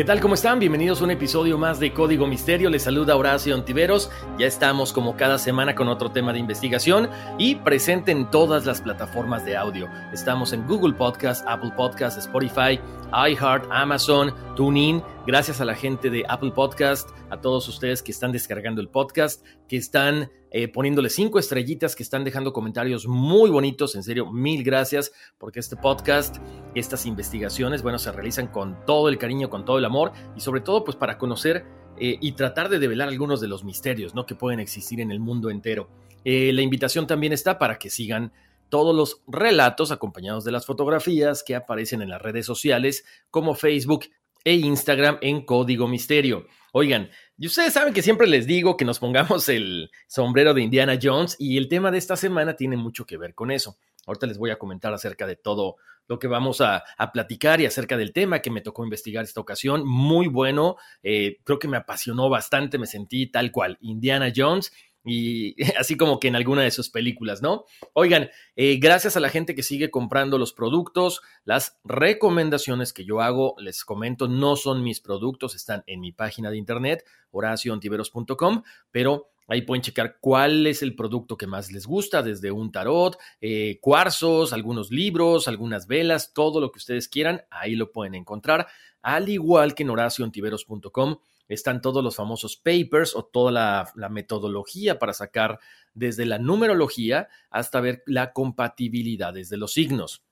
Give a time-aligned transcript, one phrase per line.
[0.00, 0.18] ¿Qué tal?
[0.18, 0.58] ¿Cómo están?
[0.58, 2.70] Bienvenidos a un episodio más de Código Misterio.
[2.70, 4.10] Les saluda Horacio Ontiveros.
[4.38, 8.80] Ya estamos como cada semana con otro tema de investigación y presente en todas las
[8.80, 9.90] plataformas de audio.
[10.10, 12.80] Estamos en Google Podcast, Apple Podcast, Spotify,
[13.12, 15.02] iHeart, Amazon, TuneIn.
[15.26, 19.44] Gracias a la gente de Apple Podcast, a todos ustedes que están descargando el podcast,
[19.68, 23.94] que están eh, poniéndole cinco estrellitas, que están dejando comentarios muy bonitos.
[23.94, 26.38] En serio, mil gracias, porque este podcast,
[26.74, 30.60] estas investigaciones, bueno, se realizan con todo el cariño, con todo el amor y sobre
[30.60, 31.64] todo, pues para conocer
[31.98, 34.26] eh, y tratar de develar algunos de los misterios, ¿no?
[34.26, 35.88] Que pueden existir en el mundo entero.
[36.24, 38.32] Eh, la invitación también está para que sigan
[38.70, 44.06] todos los relatos acompañados de las fotografías que aparecen en las redes sociales como Facebook
[44.44, 46.46] e Instagram en Código Misterio.
[46.72, 50.98] Oigan, y ustedes saben que siempre les digo que nos pongamos el sombrero de Indiana
[51.02, 53.76] Jones y el tema de esta semana tiene mucho que ver con eso.
[54.06, 55.76] Ahorita les voy a comentar acerca de todo
[56.06, 56.82] lo que vamos a,
[57.12, 59.86] platicar y acerca del tema que me tocó investigar esta ocasión.
[59.86, 64.72] Muy bueno, eh, creo que me apasionó bastante, me sentí tal cual, Indiana Jones
[65.04, 67.64] y así como que en alguna de sus películas, ¿no?
[67.92, 73.20] Oigan, eh, gracias a la gente que sigue comprando los productos, las recomendaciones que yo
[73.20, 79.30] hago, les comento, no son mis productos, están en mi página de internet, horacioontiveros.com, pero
[79.50, 83.78] Ahí pueden checar cuál es el producto que más les gusta, desde un tarot, eh,
[83.80, 88.68] cuarzos, algunos libros, algunas velas, todo lo que ustedes quieran, ahí lo pueden encontrar,
[89.02, 91.16] al igual que en horacioontiveros.com
[91.50, 93.50] están todos los famosos papers o toda
[93.96, 95.58] la, metodología para sacar
[95.94, 100.22] desde la numerología hasta ver la compatibilidad desde los signos.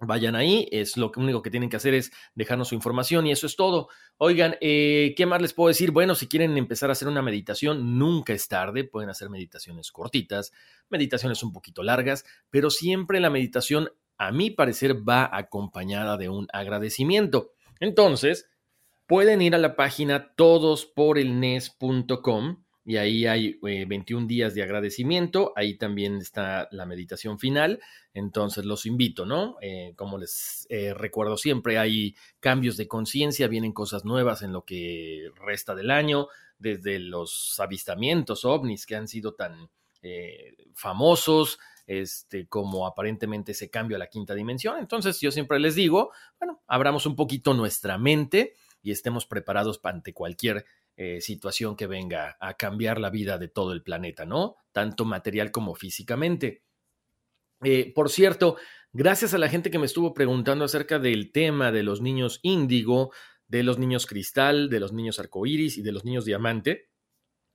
[0.00, 3.46] Vayan ahí, es lo único que tienen que hacer es dejarnos su información y eso
[3.46, 3.88] es todo.
[4.16, 5.92] Oigan, eh, ¿qué más les puedo decir?
[5.92, 10.52] Bueno, si quieren empezar a hacer una meditación, nunca es tarde, pueden hacer meditaciones cortitas,
[10.88, 16.48] meditaciones un poquito largas, pero siempre la meditación, a mi parecer, va acompañada de un
[16.52, 17.52] agradecimiento.
[17.78, 18.49] Entonces,
[19.10, 25.76] pueden ir a la página todosporelnes.com y ahí hay 21 eh, días de agradecimiento, ahí
[25.76, 27.80] también está la meditación final,
[28.14, 29.56] entonces los invito, ¿no?
[29.62, 34.64] Eh, como les eh, recuerdo siempre, hay cambios de conciencia, vienen cosas nuevas en lo
[34.64, 36.28] que resta del año,
[36.60, 39.68] desde los avistamientos ovnis que han sido tan
[40.72, 46.12] famosos, este, como aparentemente ese cambio a la quinta dimensión, entonces yo siempre les digo,
[46.38, 50.64] bueno, abramos un poquito nuestra mente, y estemos preparados ante cualquier
[50.96, 54.56] eh, situación que venga a cambiar la vida de todo el planeta, ¿no?
[54.72, 56.62] Tanto material como físicamente.
[57.62, 58.56] Eh, por cierto,
[58.92, 63.12] gracias a la gente que me estuvo preguntando acerca del tema de los niños índigo,
[63.48, 66.90] de los niños cristal, de los niños arcoíris y de los niños diamante.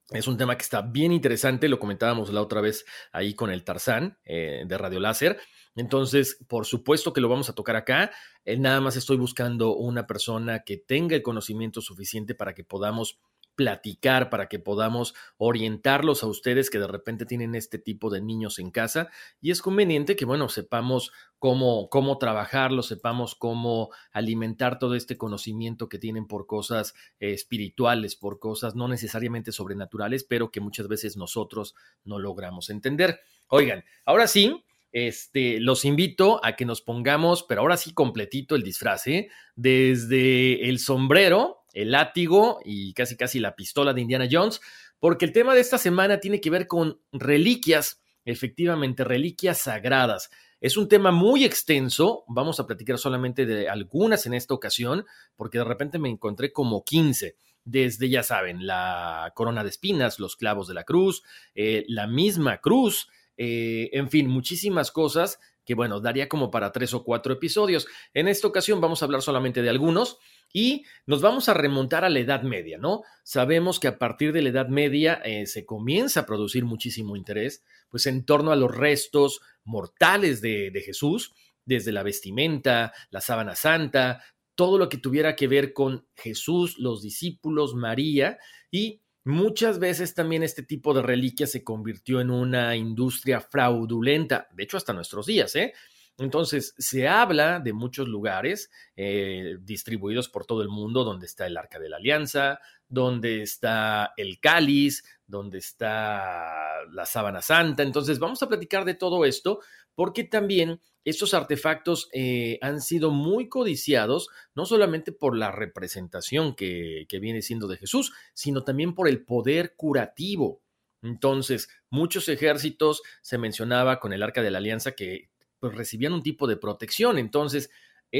[0.10, 3.63] Es un tema que está bien interesante, lo comentábamos la otra vez ahí con el
[3.63, 5.39] Tarzán eh, de Radio Láser.
[5.75, 8.12] Entonces, por supuesto que lo vamos a tocar acá.
[8.45, 13.19] Eh, nada más estoy buscando una persona que tenga el conocimiento suficiente para que podamos
[13.56, 18.60] platicar para que podamos orientarlos a ustedes que de repente tienen este tipo de niños
[18.60, 19.10] en casa
[19.42, 25.89] y es conveniente que, bueno, sepamos cómo, cómo trabajarlo, sepamos cómo alimentar todo este conocimiento
[25.89, 31.18] que tienen por cosas eh, espirituales, por cosas no necesariamente sobrenaturales, pero que muchas veces
[31.18, 33.22] nosotros no logramos entender.
[33.48, 34.63] Oigan, ahora sí,
[34.95, 39.27] este, los invito a que nos pongamos, pero ahora sí completito el disfraz, ¿eh?
[39.53, 44.62] desde el sombrero, el látigo y casi casi la pistola de Indiana Jones,
[44.97, 50.30] porque el tema de esta semana tiene que ver con reliquias, efectivamente, reliquias sagradas.
[50.62, 55.06] Es un tema muy extenso, vamos a platicar solamente de algunas en esta ocasión,
[55.36, 60.38] porque de repente me encontré como 15 desde, ya saben, la corona de espinas, los
[60.38, 61.21] clavos de la cruz,
[61.53, 66.94] eh, la misma cruz, eh, en fin, muchísimas cosas que, bueno, daría como para tres
[66.94, 67.88] o cuatro episodios.
[68.14, 70.18] En esta ocasión vamos a hablar solamente de algunos
[70.54, 73.02] y nos vamos a remontar a la Edad Media, ¿no?
[73.24, 77.64] Sabemos que a partir de la Edad Media eh, se comienza a producir muchísimo interés,
[77.90, 81.34] pues en torno a los restos mortales de, de Jesús,
[81.66, 84.24] desde la vestimenta, la sábana santa,
[84.54, 88.38] todo lo que tuviera que ver con Jesús, los discípulos, María
[88.72, 94.63] y Muchas veces también este tipo de reliquia se convirtió en una industria fraudulenta, de
[94.63, 95.74] hecho hasta nuestros días, ¿eh?
[96.18, 101.57] Entonces, se habla de muchos lugares eh, distribuidos por todo el mundo, donde está el
[101.57, 107.84] Arca de la Alianza, donde está el cáliz, donde está la sábana santa.
[107.84, 109.60] Entonces, vamos a platicar de todo esto,
[109.96, 117.08] porque también estos artefactos eh, han sido muy codiciados, no solamente por la representación que,
[117.22, 120.62] viene siendo de Jesús, sino también por el poder curativo.
[121.04, 125.30] Entonces, muchos ejércitos, se mencionaba con el Arca de la Alianza, que
[125.60, 127.20] pues, recibían un tipo de protección.
[127.20, 127.70] Entonces,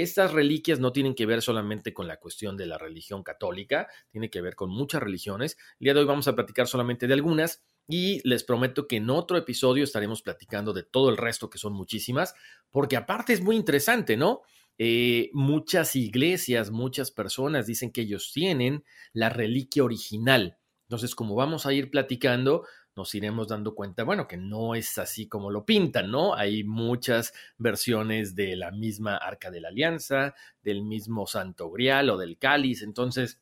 [0.02, 4.30] estas reliquias no tienen que ver solamente con la cuestión de la religión católica, tiene
[4.30, 5.58] que ver con muchas religiones.
[5.80, 9.10] El día de hoy vamos a platicar solamente de algunas y les prometo que en
[9.10, 12.34] otro episodio estaremos platicando de todo el resto, que son muchísimas,
[12.72, 14.42] porque aparte es muy interesante, ¿no?
[14.78, 18.84] Eh, muchas iglesias, muchas personas dicen que ellos tienen
[19.14, 20.58] la reliquia original.
[20.88, 22.66] Entonces, como vamos a ir platicando,
[22.96, 26.34] nos iremos dando cuenta, bueno, que no es así como lo pintan, ¿no?
[26.36, 30.34] Hay muchas versiones de la misma Arca de la Alianza,
[30.64, 33.40] del mismo Santo Grial o del Cáliz, entonces...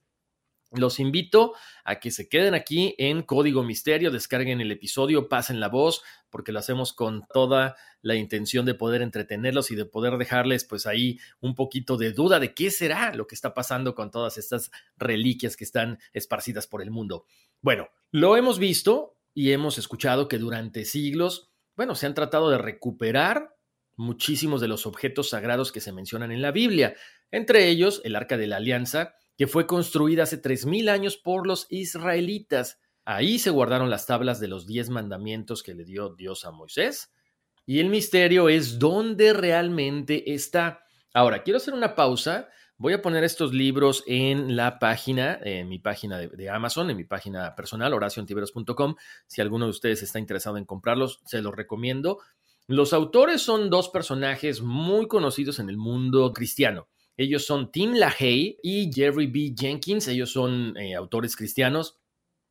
[0.76, 1.54] Los invito
[1.84, 6.02] a que se queden aquí en Código Misterio, descarguen el episodio, pasen la voz,
[6.32, 10.88] porque lo hacemos con toda la intención de poder entretenerlos y de poder dejarles pues
[10.88, 14.72] ahí un poquito de duda de qué será lo que está pasando con todas estas
[14.98, 17.28] reliquias que están esparcidas por el mundo.
[17.62, 22.58] Bueno, lo hemos visto, y hemos escuchado que durante siglos, bueno, se han tratado de
[22.58, 23.56] recuperar
[23.96, 26.96] muchísimos de los objetos sagrados que se mencionan en la Biblia,
[27.32, 31.68] entre ellos el Arca de la Alianza, que fue construida hace 3.000 años por los
[31.70, 32.80] israelitas.
[33.06, 37.12] Ahí se guardaron las tablas de los diez mandamientos que le dio Dios a Moisés.
[37.66, 40.86] Y el misterio es dónde realmente está.
[41.14, 45.80] Ahora, quiero hacer una pausa Voy a poner estos libros en la página, en mi
[45.80, 48.96] página de, Amazon, en mi página personal, horaciontiveros.com.
[49.28, 52.20] Si alguno de ustedes está interesado en comprarlos, se los recomiendo.
[52.68, 56.88] Los autores son dos personajes muy conocidos en el mundo cristiano.
[57.16, 59.54] Ellos son Tim LaHaye y Jerry B.
[59.56, 60.08] Jenkins.
[60.08, 62.00] Ellos son eh, autores cristianos.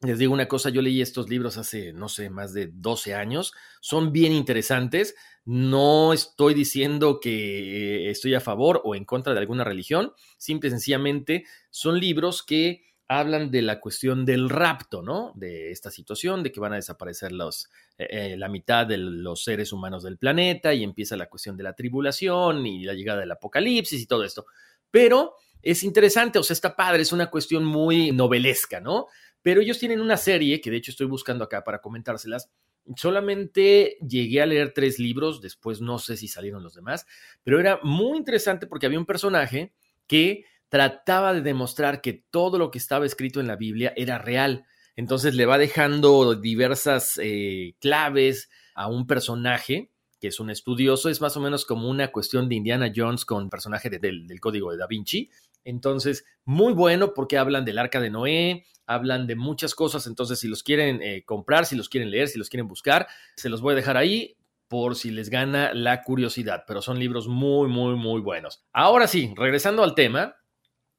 [0.03, 3.53] Les digo una cosa, yo leí estos libros hace, no sé, más de 12 años.
[3.81, 5.15] Son bien interesantes.
[5.45, 10.13] No estoy diciendo que estoy a favor o en contra de alguna religión.
[10.39, 15.33] Simple y sencillamente son libros que hablan de la cuestión del rapto, ¿no?
[15.35, 17.69] De esta situación, de que van a desaparecer los,
[17.99, 21.65] eh, eh, la mitad de los seres humanos del planeta y empieza la cuestión de
[21.65, 24.47] la tribulación y la llegada del apocalipsis y todo esto.
[24.91, 29.09] Pero es interesante, o sea, está padre, es una cuestión muy novelesca, ¿no?
[29.43, 32.51] Pero ellos tienen una serie que de hecho estoy buscando acá para comentárselas.
[32.97, 37.07] Solamente llegué a leer tres libros, después no sé si salieron los demás,
[37.45, 39.73] pero era muy interesante porque había un personaje
[40.07, 44.65] que trataba de demostrar que todo lo que estaba escrito en la Biblia era real.
[44.97, 49.91] Entonces le va dejando diversas eh, claves a un personaje
[50.23, 53.51] que es un estudioso, es más o menos como una cuestión de Indiana Jones con
[53.51, 55.29] personaje del, del código de Da Vinci.
[55.65, 60.49] Entonces, muy bueno porque hablan del arca de Noé, hablan de muchas cosas, entonces si
[60.49, 63.73] los quieren eh, comprar, si los quieren leer, si los quieren buscar, se los voy
[63.73, 64.37] a dejar ahí
[64.69, 68.65] por si les gana la curiosidad, pero son libros muy, muy, muy buenos.
[68.73, 70.37] Ahora sí, regresando al tema,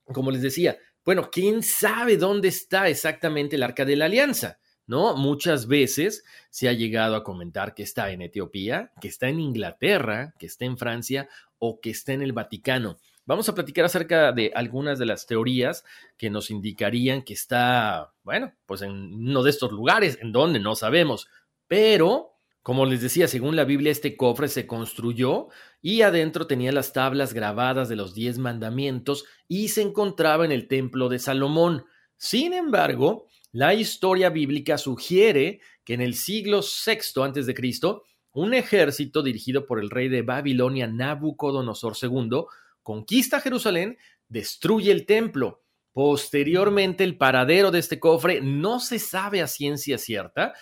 [0.06, 4.60] como les decía, bueno, ¿quién sabe dónde está exactamente el arca de la alianza?
[4.86, 5.16] ¿No?
[5.16, 10.34] Muchas veces se ha llegado a comentar que está en Etiopía, que está en Inglaterra,
[10.38, 12.98] que está en Francia o que está en el Vaticano.
[13.26, 15.84] Vamos a platicar acerca de algunas de las teorías
[16.18, 20.76] que nos indicarían que está, bueno, pues en uno de estos lugares, en donde no
[20.76, 21.28] sabemos.
[21.68, 25.48] Pero, como les decía, según la Biblia, este cofre se construyó
[25.82, 30.68] y adentro tenía las tablas grabadas de los diez mandamientos y se encontraba en el
[30.68, 31.86] templo de Salomón.
[32.18, 37.54] Sin embargo, la historia bíblica sugiere que en el siglo VI a.C.,
[38.36, 42.46] un ejército dirigido por el rey de Babilonia Nabucodonosor II
[42.84, 43.98] conquista Jerusalén,
[44.28, 45.64] destruye el templo.
[45.94, 50.54] Posteriormente, el paradero de este cofre no se sabe a ciencia cierta,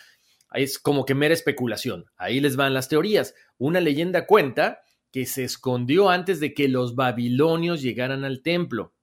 [0.54, 2.06] es como que mera especulación.
[2.18, 3.34] Ahí les van las teorías.
[3.58, 8.94] Una leyenda cuenta que se escondió antes de que los babilonios llegaran al templo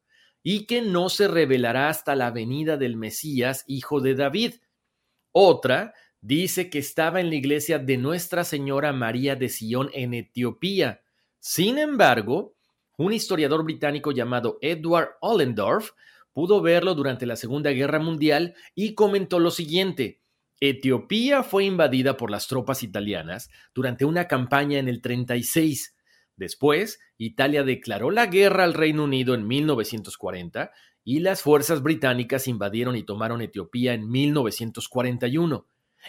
[0.43, 4.55] y que no se revelará hasta la venida del Mesías, hijo de David.
[5.33, 11.03] Otra dice que estaba en la iglesia de Nuestra Señora María de Sion en Etiopía.
[11.39, 12.57] Sin embargo,
[12.99, 15.93] un historiador británico llamado Edward Ollendorf
[16.33, 20.21] pudo verlo durante la Segunda Guerra Mundial y comentó lo siguiente.
[20.61, 25.97] Etiopía fue invadida por las tropas italianas durante una campaña en el 36.
[26.37, 30.73] Después, Italia declaró la guerra al Reino Unido en 1940
[31.05, 35.67] y las fuerzas británicas invadieron y tomaron Etiopía en 1941.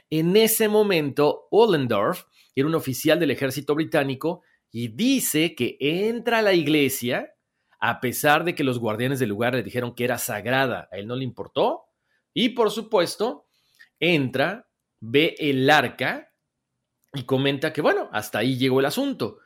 [0.09, 2.23] En ese momento, Ollendorf
[2.55, 7.33] era un oficial del ejército británico y dice que entra a la iglesia
[7.79, 10.89] a pesar de que los guardianes del lugar le dijeron que era sagrada.
[10.91, 11.85] A él no le importó.
[12.33, 13.47] Y por supuesto,
[13.99, 14.67] entra,
[14.99, 16.31] ve el arca
[17.13, 19.39] y comenta que, bueno, hasta ahí llegó el asunto.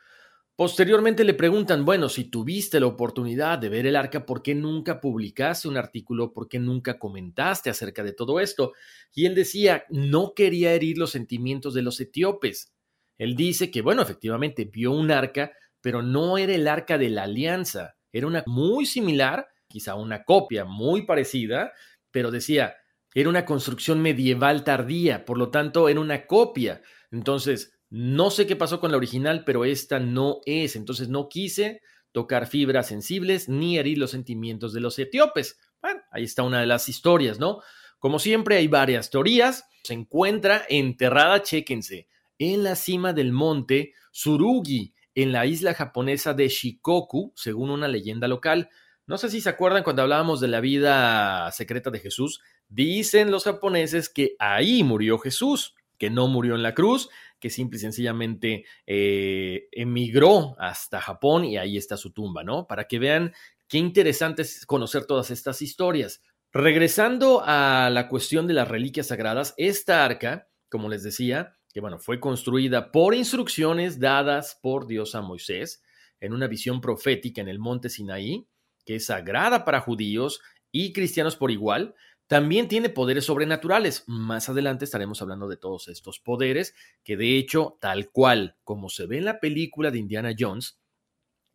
[0.55, 5.01] Posteriormente le preguntan, bueno, si tuviste la oportunidad de ver el arca, ¿por qué nunca
[5.01, 6.31] publicaste un artículo?
[6.31, 8.73] ¿Por qué nunca comentaste acerca de todo esto?
[9.15, 12.71] Y él decía, no quería herir los sentimientos de los etíopes.
[13.17, 15.51] Él dice que, bueno, efectivamente vio un arca,
[15.81, 20.65] pero no era el arca de la alianza, era una muy similar, quizá una copia
[20.65, 21.73] muy parecida,
[22.11, 22.75] pero decía,
[23.13, 26.81] era una construcción medieval tardía, por lo tanto era una copia.
[27.11, 30.75] Entonces, no sé qué pasó con la original, pero esta no es.
[30.75, 35.59] Entonces no quise tocar fibras sensibles ni herir los sentimientos de los etíopes.
[35.81, 37.61] Bueno, ahí está una de las historias, ¿no?
[37.99, 39.65] Como siempre hay varias teorías.
[39.83, 42.07] Se encuentra enterrada, chéquense,
[42.39, 48.27] en la cima del monte Surugi, en la isla japonesa de Shikoku, según una leyenda
[48.27, 48.69] local.
[49.05, 52.41] No sé si se acuerdan cuando hablábamos de la vida secreta de Jesús.
[52.69, 57.09] Dicen los japoneses que ahí murió Jesús, que no murió en la cruz
[57.43, 62.67] que simple y sencillamente eh, emigró hasta Japón y ahí está su tumba, ¿no?
[62.67, 63.33] Para que vean
[63.67, 66.21] qué interesante es conocer todas estas historias.
[66.53, 71.97] Regresando a la cuestión de las reliquias sagradas, esta arca, como les decía, que bueno,
[71.97, 75.83] fue construida por instrucciones dadas por Dios a Moisés
[76.19, 78.47] en una visión profética en el monte Sinaí,
[78.85, 81.95] que es sagrada para judíos y cristianos por igual,
[82.27, 84.03] también tiene poderes sobrenaturales.
[84.07, 89.07] Más adelante estaremos hablando de todos estos poderes, que de hecho, tal cual como se
[89.07, 90.79] ve en la película de Indiana Jones,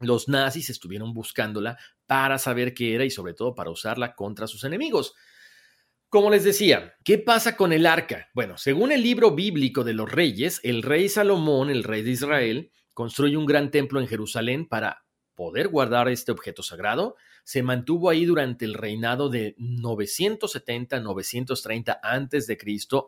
[0.00, 4.64] los nazis estuvieron buscándola para saber qué era y sobre todo para usarla contra sus
[4.64, 5.14] enemigos.
[6.10, 8.30] Como les decía, ¿qué pasa con el arca?
[8.32, 12.70] Bueno, según el libro bíblico de los reyes, el rey Salomón, el rey de Israel,
[12.94, 18.24] construye un gran templo en Jerusalén para poder guardar este objeto sagrado, se mantuvo ahí
[18.24, 22.58] durante el reinado de 970-930 a.C.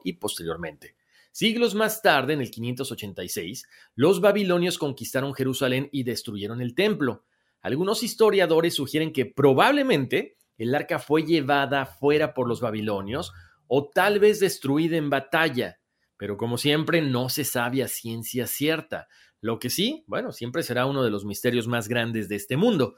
[0.05, 0.95] y posteriormente.
[1.33, 7.25] Siglos más tarde, en el 586, los babilonios conquistaron Jerusalén y destruyeron el templo.
[7.63, 13.33] Algunos historiadores sugieren que probablemente el arca fue llevada fuera por los babilonios
[13.67, 15.81] o tal vez destruida en batalla,
[16.19, 19.09] pero como siempre no se sabe a ciencia cierta.
[19.41, 22.97] Lo que sí, bueno, siempre será uno de los misterios más grandes de este mundo.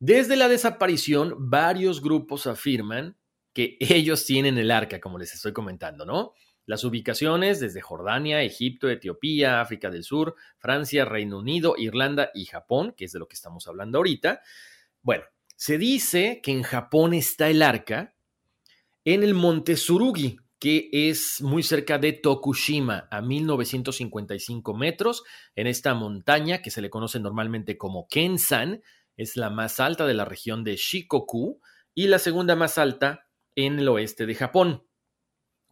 [0.00, 3.16] Desde la desaparición, varios grupos afirman
[3.54, 6.34] que ellos tienen el arca, como les estoy comentando, ¿no?
[6.66, 12.92] Las ubicaciones desde Jordania, Egipto, Etiopía, África del Sur, Francia, Reino Unido, Irlanda y Japón,
[12.94, 14.42] que es de lo que estamos hablando ahorita.
[15.00, 15.24] Bueno,
[15.62, 18.16] se dice que en Japón está el arca
[19.04, 25.22] en el monte Surugi, que es muy cerca de Tokushima, a 1955 metros,
[25.54, 28.82] en esta montaña que se le conoce normalmente como Kensan,
[29.16, 31.60] es la más alta de la región de Shikoku
[31.94, 34.84] y la segunda más alta en el oeste de Japón.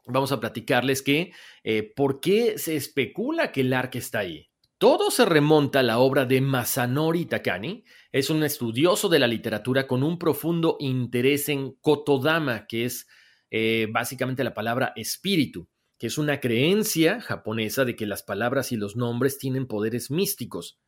[0.06, 1.32] Vamos a platicarles que
[1.64, 4.50] eh, por qué se especula que el arca está ahí.
[4.80, 7.84] Todo se remonta a la obra de Masanori Takani.
[8.12, 13.06] Es un estudioso de la literatura con un profundo interés en Kotodama, que es
[13.50, 15.68] eh, básicamente la palabra espíritu,
[15.99, 20.80] que es una creencia japonesa de que las palabras y los nombres tienen poderes místicos.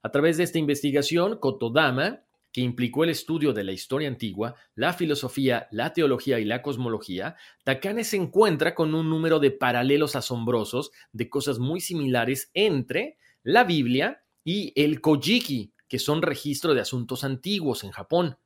[0.00, 2.20] A través de esta investigación, Kotodama
[2.52, 7.36] que implicó el estudio de la historia antigua, la filosofía, la teología y la cosmología,
[7.64, 13.64] Takane se encuentra con un número de paralelos asombrosos de cosas muy similares entre la
[13.64, 18.38] Biblia y el Kojiki, que son registro de asuntos antiguos en Japón.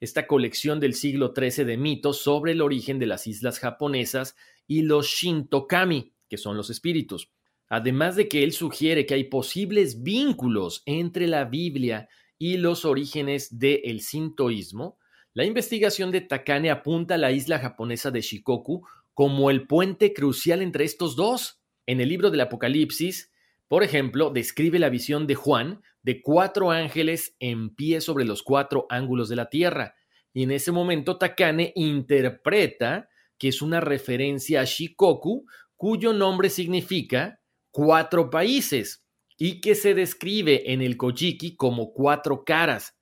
[0.00, 4.36] Esta colección del siglo XIII de mitos sobre el origen de las islas japonesas
[4.66, 7.30] y los Shintokami, que son los espíritus.
[7.68, 13.58] Además de que él sugiere que hay posibles vínculos entre la Biblia y los orígenes
[13.58, 14.98] del sintoísmo,
[15.34, 20.62] la investigación de Takane apunta a la isla japonesa de Shikoku como el puente crucial
[20.62, 21.60] entre estos dos.
[21.86, 23.30] En el libro del Apocalipsis,
[23.68, 28.86] por ejemplo, describe la visión de Juan de cuatro ángeles en pie sobre los cuatro
[28.88, 29.94] ángulos de la tierra.
[30.32, 33.08] Y en ese momento Takane interpreta
[33.38, 35.46] que es una referencia a Shikoku,
[35.76, 39.04] cuyo nombre significa cuatro países
[39.36, 42.96] y que se describe en el Kojiki como cuatro caras.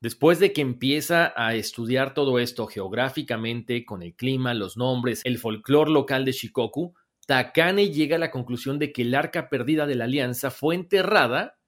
[0.00, 5.38] Después de que empieza a estudiar todo esto geográficamente, con el clima, los nombres, el
[5.38, 6.94] folclore local de Shikoku,
[7.26, 11.58] Takane llega a la conclusión de que el arca perdida de la alianza fue enterrada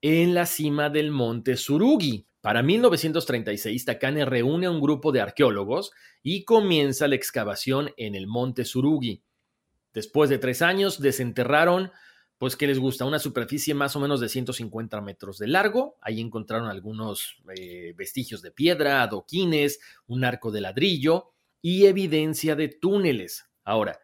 [0.00, 2.26] en la cima del monte Surugi.
[2.40, 5.90] Para 1936, Takane reúne a un grupo de arqueólogos
[6.22, 9.22] y comienza la excavación en el monte Surugi.
[9.92, 11.90] Después de tres años, desenterraron,
[12.38, 13.04] pues, ¿qué les gusta?
[13.04, 15.98] Una superficie más o menos de 150 metros de largo.
[16.00, 22.68] Ahí encontraron algunos eh, vestigios de piedra, adoquines, un arco de ladrillo y evidencia de
[22.68, 23.50] túneles.
[23.64, 23.98] Ahora,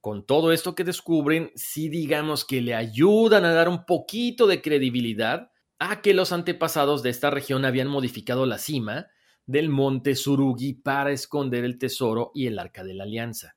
[0.00, 4.62] con todo esto que descubren, sí digamos que le ayudan a dar un poquito de
[4.62, 9.08] credibilidad a que los antepasados de esta región habían modificado la cima
[9.46, 13.56] del monte Surugi para esconder el tesoro y el arca de la alianza.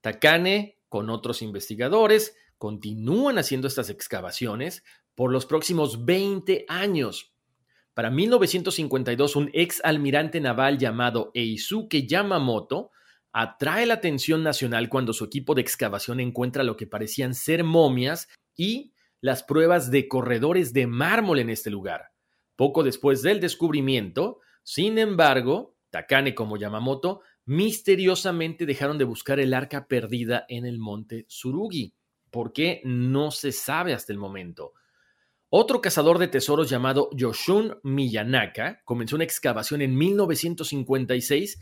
[0.00, 7.34] Takane con otros investigadores, continúan haciendo estas excavaciones por los próximos 20 años.
[7.92, 12.90] Para 1952, un ex almirante naval llamado Eisuke Yamamoto
[13.32, 18.28] atrae la atención nacional cuando su equipo de excavación encuentra lo que parecían ser momias
[18.56, 22.12] y las pruebas de corredores de mármol en este lugar.
[22.56, 29.86] Poco después del descubrimiento, sin embargo, Takane como Yamamoto misteriosamente dejaron de buscar el arca
[29.86, 31.94] perdida en el monte Surugi.
[32.30, 32.82] ¿Por qué?
[32.84, 34.74] No se sabe hasta el momento.
[35.50, 41.58] Otro cazador de tesoros llamado Yoshun Miyanaka comenzó una excavación en 1956,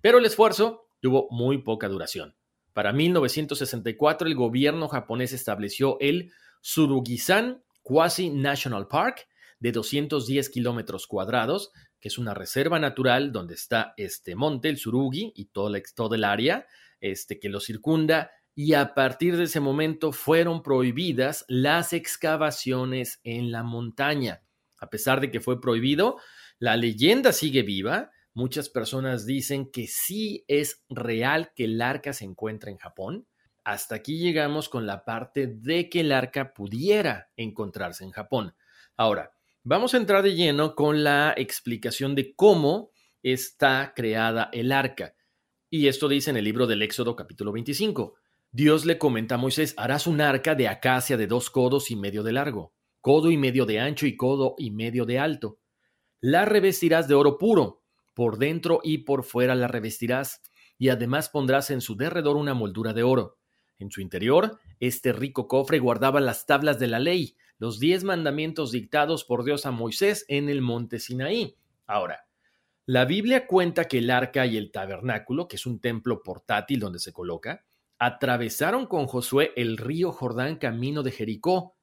[0.00, 2.36] pero el esfuerzo tuvo muy poca duración.
[2.72, 9.28] Para 1964 el gobierno japonés estableció el Surugi-san Quasi National Park
[9.60, 15.32] de 210 kilómetros cuadrados, que es una reserva natural donde está este monte, el Surugi,
[15.34, 15.74] y todo,
[16.14, 16.66] el área
[17.00, 23.52] este, que lo circunda, y a partir de ese momento fueron prohibidas las excavaciones en
[23.52, 24.42] la montaña.
[24.78, 26.18] A pesar de que fue prohibido,
[26.58, 28.10] la leyenda sigue viva.
[28.36, 33.26] Muchas personas dicen que sí es real que el arca se encuentra en Japón.
[33.64, 38.54] Hasta aquí llegamos con la parte de que el arca pudiera encontrarse en Japón.
[38.96, 39.32] Ahora,
[39.68, 42.92] Vamos a entrar de lleno con la explicación de cómo
[43.24, 45.16] está creada el arca.
[45.68, 48.14] Y esto dice en el libro del Éxodo capítulo 25.
[48.52, 52.22] Dios le comenta a Moisés, harás un arca de acacia de dos codos y medio
[52.22, 55.58] de largo, codo y medio de ancho y codo y medio de alto.
[56.20, 57.82] La revestirás de oro puro,
[58.16, 60.40] por dentro y por fuera la revestirás,
[60.78, 63.36] y además pondrás en su derredor una moldura de oro.
[63.78, 68.72] En su interior, este rico cofre guardaba las tablas de la ley, los diez mandamientos
[68.72, 71.56] dictados por Dios a Moisés en el monte Sinaí.
[71.86, 72.26] Ahora,
[72.86, 77.00] la Biblia cuenta que el arca y el tabernáculo, que es un templo portátil donde
[77.00, 77.66] se coloca,
[77.98, 81.76] atravesaron con Josué el río Jordán camino de Jericó.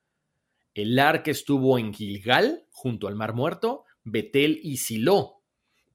[0.73, 5.42] El arca estuvo en Gilgal, junto al Mar Muerto, Betel y Silo.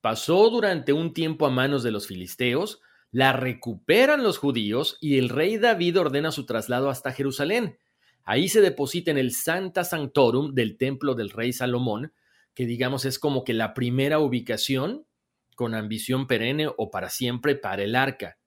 [0.08, 5.28] Pasó durante un tiempo a manos de los filisteos, la recuperan los judíos y el
[5.28, 7.78] rey David ordena su traslado hasta Jerusalén.
[8.24, 12.14] Ahí se deposita en el Santa Sanctorum del templo del rey Salomón,
[12.54, 15.04] que digamos es como que la primera ubicación
[15.54, 18.38] con ambición perenne o para siempre para el arca.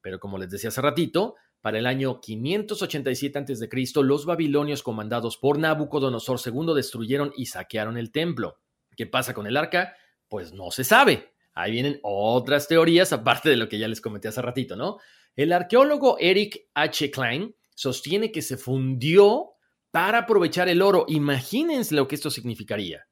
[0.00, 3.68] Pero como les decía hace ratito, para el año 587 a.C.,
[4.04, 8.60] los babilonios comandados por Nabucodonosor II destruyeron y saquearon el templo.
[8.96, 9.96] ¿Qué pasa con el arca?
[10.28, 11.32] Pues no se sabe.
[11.54, 14.98] Ahí vienen otras teorías, aparte de lo que ya les comenté hace ratito, ¿no?
[15.34, 17.10] El arqueólogo Eric H.
[17.10, 19.50] Klein sostiene que se fundió
[19.90, 21.04] para aprovechar el oro.
[21.08, 23.06] Imagínense lo que esto significaría.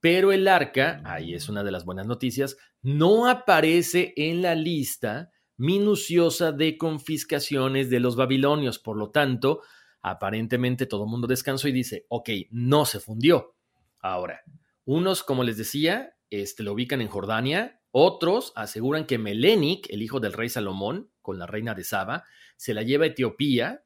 [0.00, 5.30] Pero el arca, ahí es una de las buenas noticias, no aparece en la lista
[5.56, 8.78] minuciosa de confiscaciones de los babilonios.
[8.78, 9.62] Por lo tanto,
[10.02, 13.56] aparentemente todo el mundo descansó y dice, ok, no se fundió.
[14.00, 14.42] Ahora,
[14.84, 17.80] unos, como les decía, este, lo ubican en Jordania.
[17.90, 22.24] Otros aseguran que Melenic, el hijo del rey Salomón, con la reina de Saba,
[22.56, 23.82] se la lleva a Etiopía.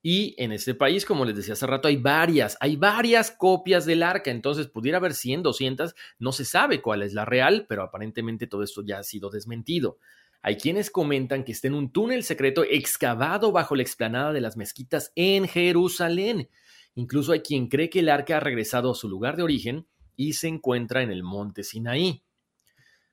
[0.00, 4.02] Y en este país, como les decía hace rato, hay varias, hay varias copias del
[4.02, 4.30] arca.
[4.30, 8.62] Entonces, pudiera haber 100, 200, no se sabe cuál es la real, pero aparentemente todo
[8.62, 9.98] esto ya ha sido desmentido.
[10.40, 14.56] Hay quienes comentan que está en un túnel secreto excavado bajo la explanada de las
[14.56, 16.48] mezquitas en Jerusalén.
[16.94, 19.86] Incluso hay quien cree que el arca ha regresado a su lugar de origen
[20.18, 22.24] y se encuentra en el monte Sinaí.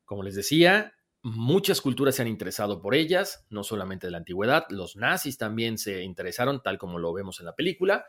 [0.05, 4.65] Como les decía, muchas culturas se han interesado por ellas, no solamente de la antigüedad,
[4.69, 8.07] los nazis también se interesaron, tal como lo vemos en la película.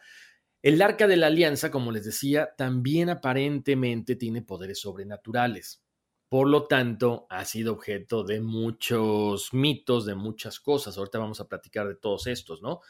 [0.62, 5.84] El arca de la alianza, como les decía, también aparentemente tiene poderes sobrenaturales.
[6.30, 10.96] Por lo tanto, ha sido objeto de muchos mitos, de muchas cosas.
[10.96, 12.80] Ahorita vamos a platicar de todos estos, ¿no?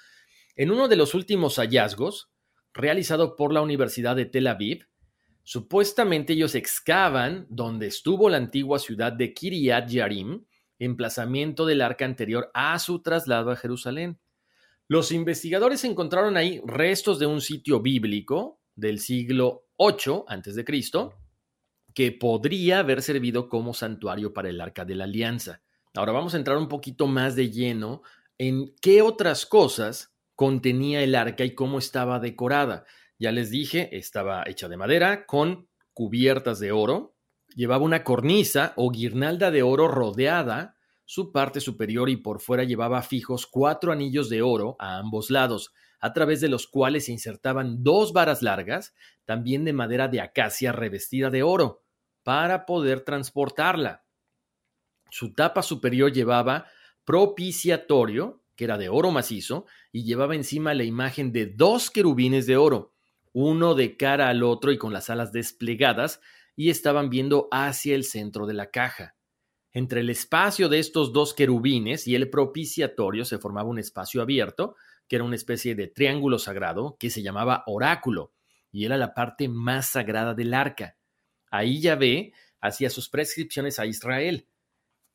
[0.55, 2.31] En uno de los últimos hallazgos,
[2.73, 4.87] realizado por la Universidad de Tel Aviv,
[5.49, 10.45] Supuestamente ellos excavan donde estuvo la antigua ciudad de Kiryat Yarim,
[10.81, 14.19] emplazamiento del arca anterior a su traslado a Jerusalén.
[14.89, 20.65] Los investigadores encontraron ahí restos de un sitio bíblico del siglo 8 a.C.,
[21.95, 25.63] que podría haber servido como santuario para el arca de la alianza.
[25.95, 28.03] Ahora vamos a entrar un poquito más de lleno
[28.37, 32.85] en qué otras cosas contenía el arca y cómo estaba decorada.
[33.19, 37.17] Ya les dije, estaba hecha de madera con cubiertas de oro.
[37.55, 40.77] Llevaba una cornisa o guirnalda de oro rodeada.
[41.07, 45.73] Su parte superior y por fuera llevaba fijos cuatro anillos de oro a ambos lados,
[46.01, 48.93] a través de los cuales se insertaban dos varas largas,
[49.25, 51.85] también de madera de acacia revestida de oro,
[52.23, 54.05] para poder transportarla.
[55.11, 56.67] Su tapa superior llevaba
[57.05, 62.57] propiciatorio, que era de oro macizo, y llevaba encima la imagen de dos querubines de
[62.57, 62.96] oro,
[63.39, 66.23] uno de cara al otro y con las alas desplegadas,
[66.57, 69.15] y estaban viendo hacia el centro de la caja.
[69.75, 74.75] Entre el espacio de estos dos querubines y el propiciatorio se formaba un espacio abierto,
[75.07, 78.33] que era una especie de triángulo sagrado, que se llamaba oráculo,
[78.73, 80.97] y era la parte más sagrada del arca.
[81.51, 84.49] Ahí Yahvé hacía sus prescripciones a Israel.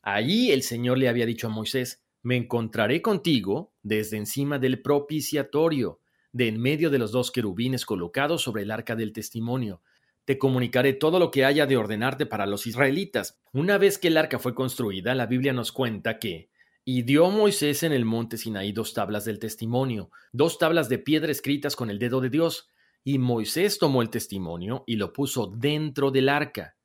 [0.03, 6.00] Allí el Señor le había dicho a Moisés, me encontraré contigo desde encima del propiciatorio,
[6.31, 9.81] de en medio de los dos querubines colocados sobre el arca del testimonio.
[10.25, 13.39] Te comunicaré todo lo que haya de ordenarte para los israelitas.
[13.51, 16.49] Una vez que el arca fue construida, la Biblia nos cuenta que
[16.83, 21.31] y dio Moisés en el monte Sinaí dos tablas del testimonio, dos tablas de piedra
[21.31, 22.69] escritas con el dedo de Dios,
[23.03, 26.75] y Moisés tomó el testimonio y lo puso dentro del arca.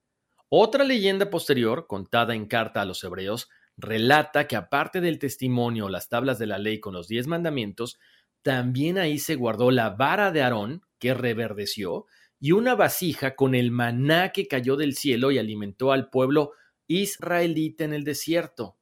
[0.49, 6.09] Otra leyenda posterior, contada en carta a los hebreos, relata que aparte del testimonio, las
[6.09, 7.99] tablas de la ley con los diez mandamientos,
[8.47, 12.07] también ahí se guardó la vara de Aarón, que reverdeció,
[12.39, 16.53] y una vasija con el maná que cayó del cielo y alimentó al pueblo
[16.87, 18.79] israelita en el desierto.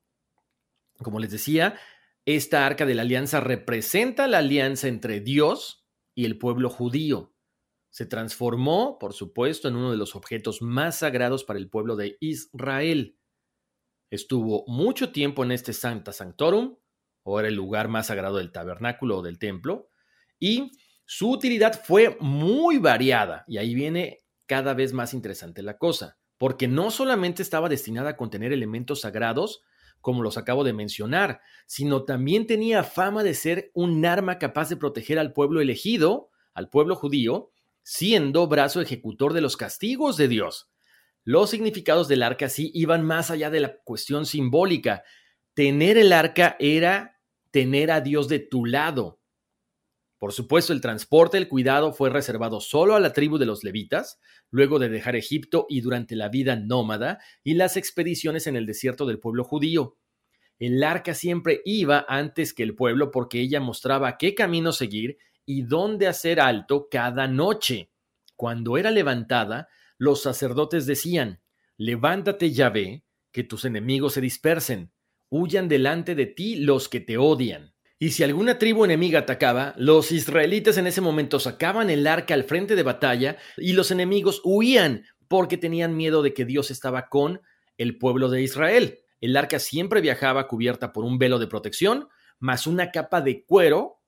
[0.98, 1.81] Como les decía,
[2.27, 7.33] esta arca de la alianza representa la alianza entre Dios y el pueblo judío.
[7.88, 12.18] Se transformó, por supuesto, en uno de los objetos más sagrados para el pueblo de
[12.20, 13.16] Israel.
[14.11, 16.77] Estuvo mucho tiempo en este Santa Sanctorum,
[17.24, 19.90] o era el lugar más sagrado del tabernáculo o del templo,
[20.38, 20.70] y
[21.04, 26.68] su utilidad fue muy variada, y ahí viene cada vez más interesante la cosa, porque
[26.68, 29.62] no solamente estaba destinada a contener elementos sagrados,
[30.00, 34.76] como los acabo de mencionar, sino también tenía fama de ser un arma capaz de
[34.76, 37.50] proteger al pueblo elegido, al pueblo judío,
[37.82, 40.70] siendo brazo ejecutor de los castigos de Dios.
[41.24, 45.04] Los significados del arca sí iban más allá de la cuestión simbólica.
[45.54, 47.13] Tener el arca era
[47.54, 49.20] tener a Dios de tu lado.
[50.18, 54.18] Por supuesto, el transporte, el cuidado fue reservado solo a la tribu de los levitas,
[54.50, 59.06] luego de dejar Egipto y durante la vida nómada y las expediciones en el desierto
[59.06, 59.96] del pueblo judío.
[60.58, 65.62] El arca siempre iba antes que el pueblo porque ella mostraba qué camino seguir y
[65.62, 67.92] dónde hacer alto cada noche.
[68.34, 71.40] Cuando era levantada, los sacerdotes decían,
[71.76, 74.93] Levántate, Yahvé, que tus enemigos se dispersen
[75.37, 77.75] huyan delante de ti los que te odian.
[77.99, 82.44] Y si alguna tribu enemiga atacaba, los israelitas en ese momento sacaban el arca al
[82.44, 87.40] frente de batalla y los enemigos huían porque tenían miedo de que Dios estaba con
[87.79, 89.01] el pueblo de Israel.
[89.20, 94.03] El arca siempre viajaba cubierta por un velo de protección, más una capa de cuero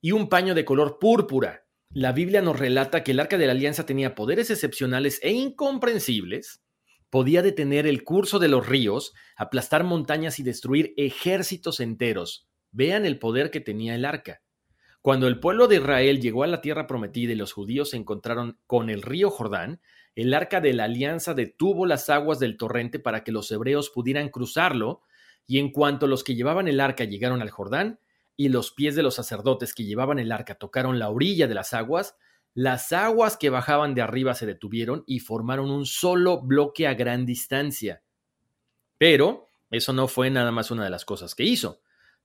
[0.00, 1.66] y un paño de color púrpura.
[1.90, 6.62] La Biblia nos relata que el arca de la alianza tenía poderes excepcionales e incomprensibles
[7.12, 12.48] podía detener el curso de los ríos, aplastar montañas y destruir ejércitos enteros.
[12.70, 14.40] Vean el poder que tenía el arca.
[15.02, 18.58] Cuando el pueblo de Israel llegó a la tierra prometida y los judíos se encontraron
[18.66, 19.82] con el río Jordán,
[20.14, 24.30] el arca de la alianza detuvo las aguas del torrente para que los hebreos pudieran
[24.30, 25.02] cruzarlo,
[25.46, 28.00] y en cuanto los que llevaban el arca llegaron al Jordán,
[28.38, 31.74] y los pies de los sacerdotes que llevaban el arca tocaron la orilla de las
[31.74, 32.16] aguas,
[32.54, 37.24] las aguas que bajaban de arriba se detuvieron y formaron un solo bloque a gran
[37.24, 38.02] distancia.
[38.98, 41.80] Pero eso no fue nada más una de las cosas que hizo.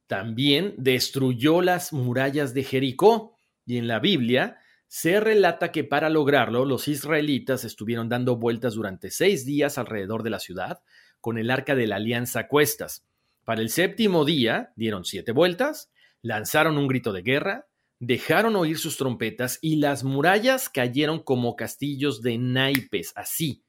[0.06, 3.36] También destruyó las murallas de Jericó.
[3.66, 9.12] Y en la Biblia se relata que para lograrlo los israelitas estuvieron dando vueltas durante
[9.12, 10.82] seis días alrededor de la ciudad
[11.20, 13.06] con el arca de la alianza a cuestas.
[13.44, 17.68] Para el séptimo día dieron siete vueltas, lanzaron un grito de guerra,
[18.00, 23.64] dejaron oír sus trompetas y las murallas cayeron como castillos de naipes, así.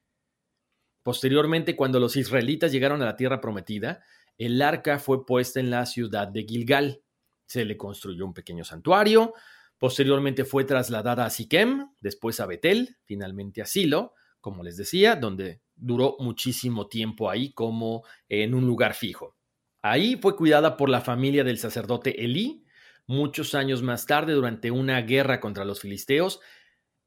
[1.02, 4.02] Posteriormente, cuando los israelitas llegaron a la tierra prometida,
[4.36, 7.02] el arca fue puesta en la ciudad de Gilgal.
[7.46, 9.32] Se le construyó un pequeño santuario,
[9.78, 15.62] posteriormente fue trasladada a Siquem, después a Betel, finalmente a Silo, como les decía, donde
[15.74, 19.36] duró muchísimo tiempo ahí como en un lugar fijo.
[19.80, 22.64] Ahí fue cuidada por la familia del sacerdote Elí,
[23.08, 26.40] Muchos años más tarde, durante una guerra contra los filisteos,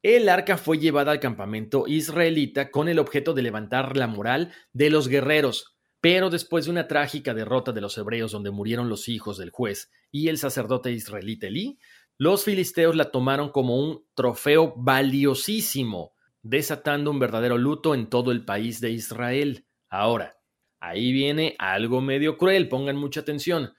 [0.02, 4.90] el arca fue llevada al campamento israelita con el objeto de levantar la moral de
[4.90, 9.38] los guerreros, pero después de una trágica derrota de los hebreos donde murieron los hijos
[9.38, 11.78] del juez y el sacerdote israelita Elí,
[12.18, 18.44] los filisteos la tomaron como un trofeo valiosísimo, desatando un verdadero luto en todo el
[18.44, 19.68] país de Israel.
[19.88, 20.40] Ahora,
[20.80, 23.74] ahí viene algo medio cruel, pongan mucha atención.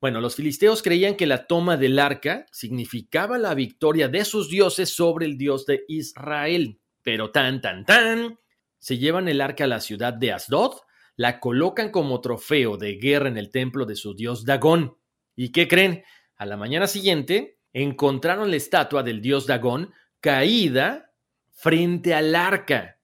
[0.00, 4.94] Bueno, los filisteos creían que la toma del arca significaba la victoria de sus dioses
[4.94, 6.80] sobre el dios de Israel.
[7.02, 8.38] Pero tan, tan, tan,
[8.78, 10.80] se llevan el arca a la ciudad de Asdod,
[11.16, 14.98] la colocan como trofeo de guerra en el templo de su dios Dagón.
[15.34, 16.04] ¿Y qué creen?
[16.36, 21.12] A la mañana siguiente encontraron la estatua del dios Dagón caída
[21.52, 22.98] frente al arca.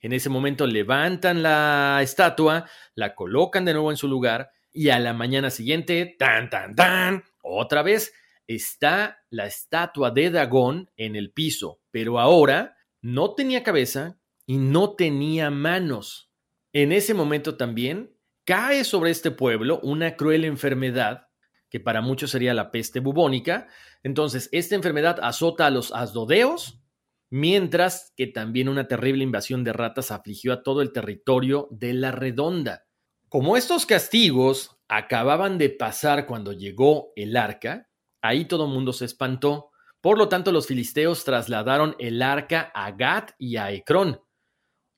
[0.00, 4.98] En ese momento levantan la estatua, la colocan de nuevo en su lugar y a
[4.98, 8.12] la mañana siguiente, tan, tan, tan, otra vez
[8.46, 14.94] está la estatua de Dagón en el piso, pero ahora no tenía cabeza y no
[14.94, 16.30] tenía manos.
[16.72, 21.28] En ese momento también cae sobre este pueblo una cruel enfermedad
[21.72, 23.66] que para muchos sería la peste bubónica.
[24.02, 26.82] Entonces, esta enfermedad azota a los asdodeos,
[27.30, 32.12] mientras que también una terrible invasión de ratas afligió a todo el territorio de la
[32.12, 32.84] redonda.
[33.32, 37.88] Como estos castigos acababan de pasar cuando llegó el arca,
[38.20, 39.70] ahí todo el mundo se espantó.
[40.02, 44.20] Por lo tanto, los filisteos trasladaron el arca a Gat y a Ecrón,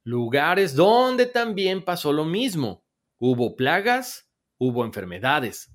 [0.02, 2.84] lugares donde también pasó lo mismo.
[3.20, 5.72] Hubo plagas, hubo enfermedades.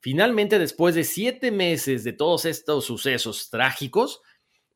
[0.00, 4.22] Finalmente, después de siete meses de todos estos sucesos trágicos,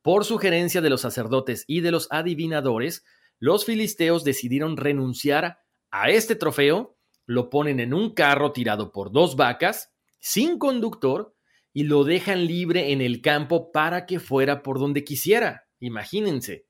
[0.03, 3.07] por sugerencia de los sacerdotes y de los adivinadores,
[3.39, 9.37] los filisteos decidieron renunciar a este trofeo lo ponen en un carro tirado por dos
[9.37, 11.35] vacas, sin conductor,
[11.73, 15.67] y lo dejan libre en el campo para que fuera por donde quisiera.
[15.81, 16.67] Imagínense.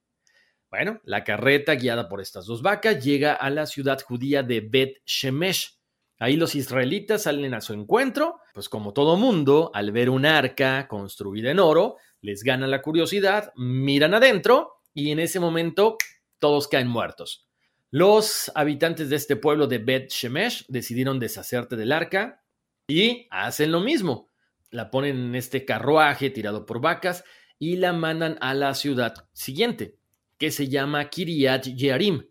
[0.71, 5.03] Bueno, la carreta guiada por estas dos vacas llega a la ciudad judía de Bet
[5.05, 5.79] Shemesh.
[6.19, 10.87] Ahí los israelitas salen a su encuentro, pues como todo mundo, al ver un arca
[10.89, 15.99] construida en oro, les gana la curiosidad, miran adentro y en ese momento
[16.39, 17.49] todos caen muertos.
[17.95, 22.43] Los habitantes de este pueblo de Bet Shemesh decidieron deshacerte del arca
[22.89, 24.31] y hacen lo mismo.
[24.71, 27.23] La ponen en este carruaje tirado por vacas
[27.59, 29.99] y la mandan a la ciudad siguiente,
[30.39, 32.27] que se llama Kiriat Yearim.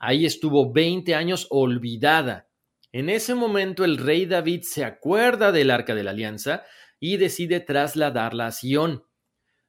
[0.00, 2.48] Ahí estuvo 20 años olvidada.
[2.90, 6.64] En ese momento el rey David se acuerda del arca de la alianza
[6.98, 9.04] y decide trasladarla a Sion.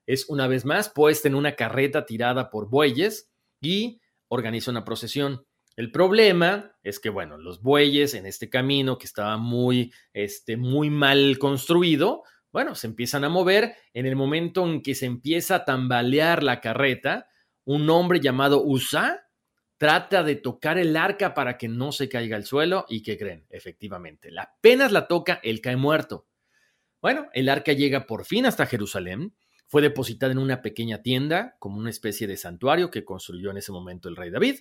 [0.07, 3.31] Es una vez más puesta en una carreta tirada por bueyes
[3.61, 4.01] y
[4.35, 5.45] organiza una procesión.
[5.75, 10.89] El problema es que, bueno, los bueyes en este camino que estaba muy, este, muy
[10.89, 13.75] mal construido, bueno, se empiezan a mover.
[13.93, 17.27] En el momento en que se empieza a tambalear la carreta,
[17.65, 19.25] un hombre llamado Usa
[19.77, 23.45] trata de tocar el arca para que no se caiga al suelo y ¿qué creen?
[23.49, 26.27] Efectivamente, apenas la toca, él cae muerto.
[27.01, 29.35] Bueno, el arca llega por fin hasta Jerusalén
[29.67, 33.71] fue depositada en una pequeña tienda, como una especie de santuario que construyó en ese
[33.71, 34.59] momento el rey David,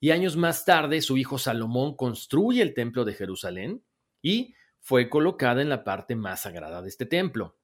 [0.00, 3.84] y años más tarde su hijo Salomón construye el templo de Jerusalén
[4.22, 7.58] y fue colocada en la parte más sagrada de este templo.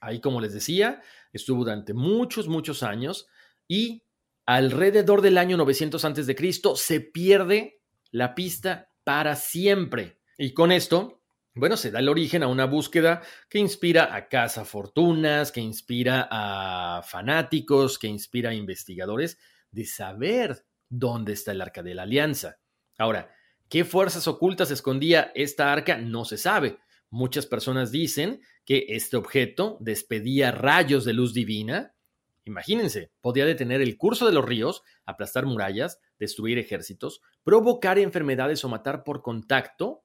[0.00, 3.26] Ahí, como les decía, estuvo durante muchos, muchos años
[3.66, 4.04] y
[4.46, 6.52] alrededor del año 900 a.C.
[6.76, 7.80] se pierde
[8.10, 10.20] la pista para siempre.
[10.36, 11.17] Y con esto
[11.58, 17.02] bueno, se da el origen a una búsqueda que inspira a cazafortunas, que inspira a
[17.02, 19.38] fanáticos, que inspira a investigadores
[19.70, 22.58] de saber dónde está el arca de la alianza.
[22.96, 23.34] Ahora,
[23.68, 25.98] ¿qué fuerzas ocultas escondía esta arca?
[25.98, 26.78] No se sabe.
[27.10, 31.94] Muchas personas dicen que este objeto despedía rayos de luz divina.
[32.44, 38.68] Imagínense, podía detener el curso de los ríos, aplastar murallas, destruir ejércitos, provocar enfermedades o
[38.68, 40.04] matar por contacto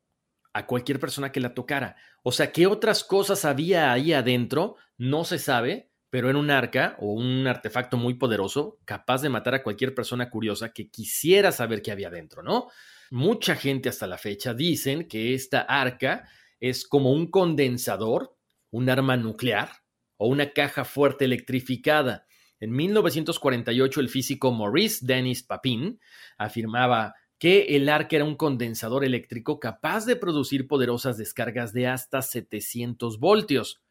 [0.53, 1.95] a cualquier persona que la tocara.
[2.21, 4.75] O sea, ¿qué otras cosas había ahí adentro?
[4.97, 9.55] No se sabe, pero era un arca o un artefacto muy poderoso, capaz de matar
[9.55, 12.67] a cualquier persona curiosa que quisiera saber qué había adentro, ¿no?
[13.09, 18.37] Mucha gente hasta la fecha dicen que esta arca es como un condensador,
[18.69, 19.69] un arma nuclear
[20.17, 22.27] o una caja fuerte electrificada.
[22.59, 25.99] En 1948 el físico Maurice Denis Papin
[26.37, 32.21] afirmaba que el arca era un condensador eléctrico capaz de producir poderosas descargas de hasta
[32.21, 33.83] 700 voltios.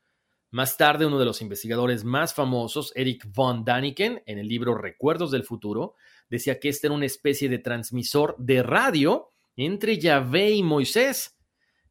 [0.50, 5.30] Más tarde, uno de los investigadores más famosos, Eric von Daniken, en el libro Recuerdos
[5.30, 5.96] del Futuro,
[6.30, 11.36] decía que este era una especie de transmisor de radio entre Yahvé y Moisés.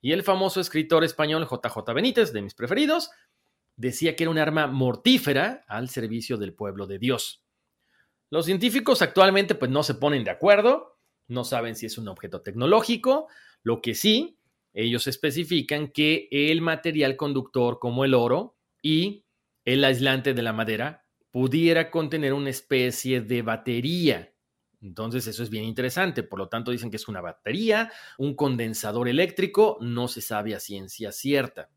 [0.02, 3.12] Y el famoso escritor español JJ Benítez, de mis preferidos,
[3.76, 7.46] decía que era un arma mortífera al servicio del pueblo de Dios.
[8.32, 10.91] Los científicos actualmente pues no se ponen de acuerdo,
[11.32, 13.28] no saben si es un objeto tecnológico,
[13.64, 14.38] lo que sí,
[14.74, 19.26] ellos especifican que el material conductor como el oro y
[19.66, 24.34] el aislante de la madera pudiera contener una especie de batería.
[24.82, 29.08] Entonces eso es bien interesante, por lo tanto dicen que es una batería, un condensador
[29.08, 31.70] eléctrico, no se sabe a ciencia cierta.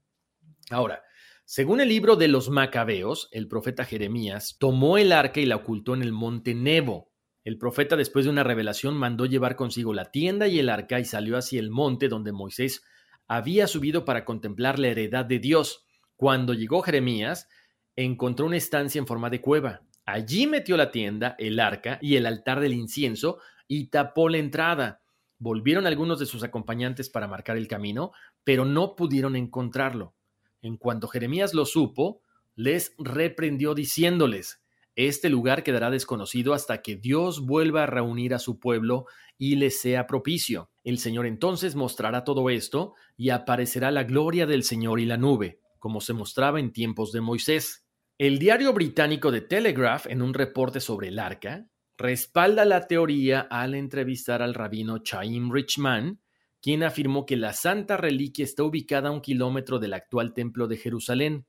[0.71, 1.03] Ahora,
[1.45, 5.95] según el libro de los Macabeos, el profeta Jeremías tomó el arca y la ocultó
[5.95, 7.13] en el monte Nebo,
[7.45, 11.05] el profeta, después de una revelación, mandó llevar consigo la tienda y el arca y
[11.05, 12.83] salió hacia el monte donde Moisés
[13.29, 15.85] había subido para contemplar la heredad de Dios.
[16.17, 17.49] Cuando llegó Jeremías,
[17.97, 19.83] encontró una estancia en forma de cueva.
[20.07, 25.03] Allí metió la tienda, el arca y el altar del incienso y tapó la entrada.
[25.39, 30.15] Volvieron algunos de sus acompañantes para marcar el camino, pero no pudieron encontrarlo.
[30.63, 32.23] En cuanto Jeremías lo supo,
[32.57, 34.64] les reprendió diciéndoles,
[34.97, 39.71] este lugar quedará desconocido hasta que Dios vuelva a reunir a su pueblo y le
[39.71, 40.71] sea propicio.
[40.85, 45.59] El Señor entonces mostrará todo esto y aparecerá la gloria del Señor y la nube,
[45.79, 47.85] como se mostraba en tiempos de Moisés.
[48.19, 51.67] El diario británico de Telegraph, en un reporte sobre el arca,
[51.99, 56.21] respalda la teoría al entrevistar al rabino Chaim Richman,
[56.63, 60.77] quien afirmó que la santa reliquia está ubicada a un kilómetro del actual templo de
[60.77, 61.47] Jerusalén.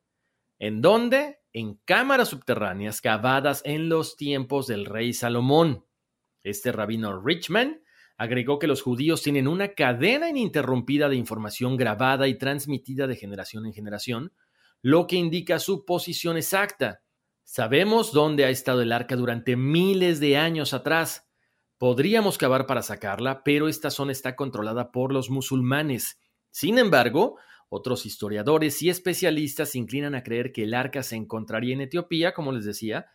[0.58, 1.38] ¿En dónde?
[1.56, 5.86] En cámaras subterráneas cavadas en los tiempos del rey Salomón.
[6.44, 7.82] Este rabino Richman
[8.18, 13.66] agregó que los judíos tienen una cadena ininterrumpida de información grabada y transmitida de generación
[13.66, 14.34] en generación,
[14.82, 17.04] lo que indica su posición exacta.
[17.46, 21.26] Sabemos dónde ha estado el arca durante miles de años atrás.
[21.78, 26.20] Podríamos cavar para sacarla, pero esta zona está controlada por los musulmanes.
[26.52, 27.38] Sin embargo,
[27.70, 32.34] otros historiadores y especialistas se inclinan a creer que el arca se encontraría en Etiopía,
[32.34, 33.08] como les decía,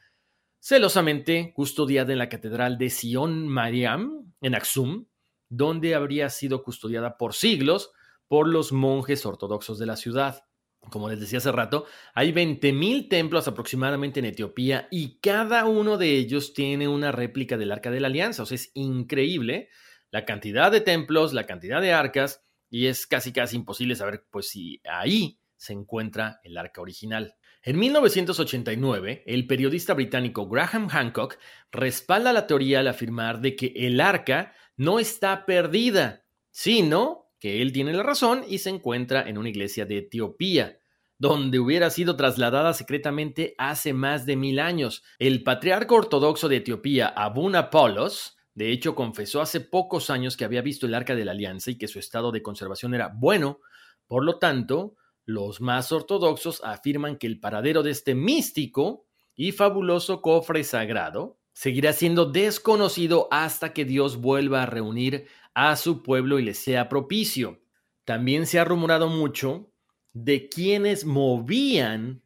[0.59, 5.07] celosamente custodiada en la catedral de Sion Mariam, en Aksum,
[5.49, 7.93] donde habría sido custodiada por siglos
[8.29, 10.45] por los monjes ortodoxos de la ciudad.
[10.91, 11.85] Como les decía hace rato,
[12.15, 17.73] hay 20.000 templos aproximadamente en Etiopía y cada uno de ellos tiene una réplica del
[17.73, 18.45] Arca de la Alianza.
[18.45, 19.69] O sea, es increíble
[20.11, 24.49] la cantidad de templos, la cantidad de arcas y es casi casi imposible saber pues
[24.49, 27.35] si ahí se encuentra el arca original.
[27.63, 31.37] En 1989, el periodista británico Graham Hancock
[31.71, 37.73] respalda la teoría al afirmar de que el arca no está perdida, sino que él
[37.73, 40.79] tiene la razón y se encuentra en una iglesia de Etiopía,
[41.19, 45.03] donde hubiera sido trasladada secretamente hace más de mil años.
[45.19, 50.63] El patriarca ortodoxo de Etiopía, Abun Apollos, de hecho, confesó hace pocos años que había
[50.63, 53.61] visto el Arca de la Alianza y que su estado de conservación era bueno.
[54.07, 60.21] Por lo tanto, los más ortodoxos afirman que el paradero de este místico y fabuloso
[60.21, 66.43] cofre sagrado seguirá siendo desconocido hasta que Dios vuelva a reunir a su pueblo y
[66.43, 67.63] le sea propicio.
[68.05, 69.73] También se ha rumorado mucho
[70.13, 72.23] de quienes movían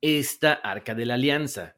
[0.00, 1.76] esta arca de la alianza.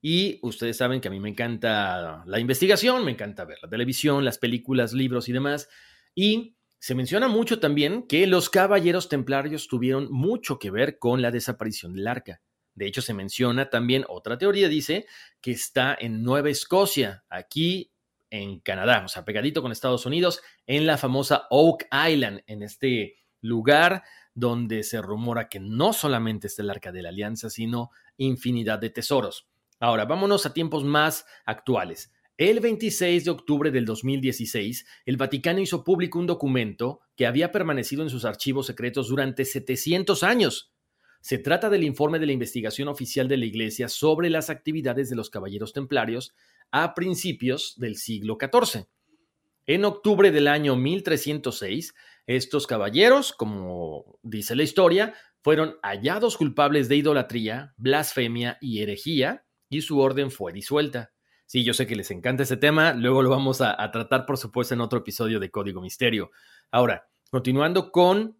[0.00, 4.24] Y ustedes saben que a mí me encanta la investigación, me encanta ver la televisión,
[4.24, 5.68] las películas, libros y demás.
[6.14, 11.30] Y se menciona mucho también que los caballeros templarios tuvieron mucho que ver con la
[11.30, 12.40] desaparición del arca.
[12.74, 15.06] De hecho, se menciona también otra teoría, dice,
[15.40, 17.90] que está en Nueva Escocia, aquí
[18.28, 23.16] en Canadá, o sea, pegadito con Estados Unidos, en la famosa Oak Island, en este
[23.40, 24.02] lugar
[24.34, 28.90] donde se rumora que no solamente está el Arca de la Alianza, sino infinidad de
[28.90, 29.48] tesoros.
[29.78, 32.12] Ahora, vámonos a tiempos más actuales.
[32.38, 38.02] El 26 de octubre del 2016, el Vaticano hizo público un documento que había permanecido
[38.02, 40.72] en sus archivos secretos durante 700 años.
[41.22, 45.16] Se trata del informe de la investigación oficial de la Iglesia sobre las actividades de
[45.16, 46.34] los caballeros templarios
[46.70, 48.86] a principios del siglo XIV.
[49.66, 51.94] En octubre del año 1306,
[52.26, 59.82] estos caballeros, como dice la historia, fueron hallados culpables de idolatría, blasfemia y herejía, y
[59.82, 61.12] su orden fue disuelta.
[61.46, 64.74] Sí, yo sé que les encanta ese tema, luego lo vamos a, tratar, por supuesto,
[64.74, 66.30] en otro episodio de Código Misterio.
[66.72, 68.36] Ahora, continuando con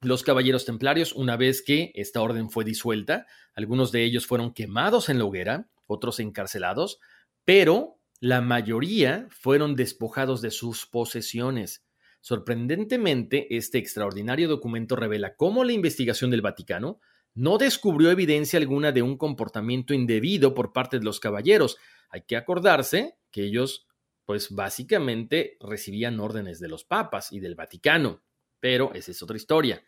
[0.00, 5.08] los caballeros templarios, una vez que esta orden fue disuelta, algunos de ellos fueron quemados
[5.08, 7.00] en la hoguera, otros encarcelados,
[7.44, 11.84] pero la mayoría fueron despojados de sus posesiones.
[12.20, 17.00] Sorprendentemente, este extraordinario documento revela cómo la investigación del Vaticano
[17.34, 21.76] no descubrió evidencia alguna de un comportamiento indebido por parte de los caballeros,
[22.10, 23.86] hay que acordarse que ellos,
[24.24, 28.22] pues básicamente recibían órdenes de los papas y del Vaticano,
[28.60, 29.84] pero esa es otra historia.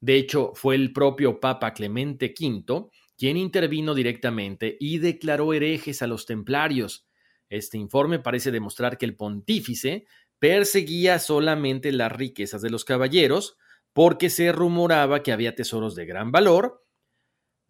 [0.00, 6.08] De hecho, fue el propio Papa Clemente V quien intervino directamente y declaró herejes a
[6.08, 7.06] los templarios.
[7.48, 10.06] Este informe parece demostrar que el pontífice
[10.40, 13.56] perseguía solamente las riquezas de los caballeros,
[13.92, 16.81] porque se rumoraba que había tesoros de gran valor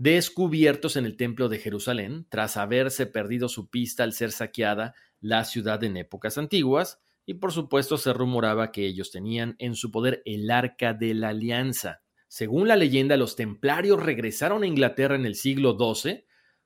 [0.02, 5.44] descubiertos en el Templo de Jerusalén tras haberse perdido su pista al ser saqueada la
[5.44, 10.20] ciudad en épocas antiguas, y por supuesto se rumoraba que ellos tenían en su poder
[10.24, 12.02] el arca de la alianza.
[12.26, 16.24] Según la leyenda, los templarios regresaron a Inglaterra en el siglo XII,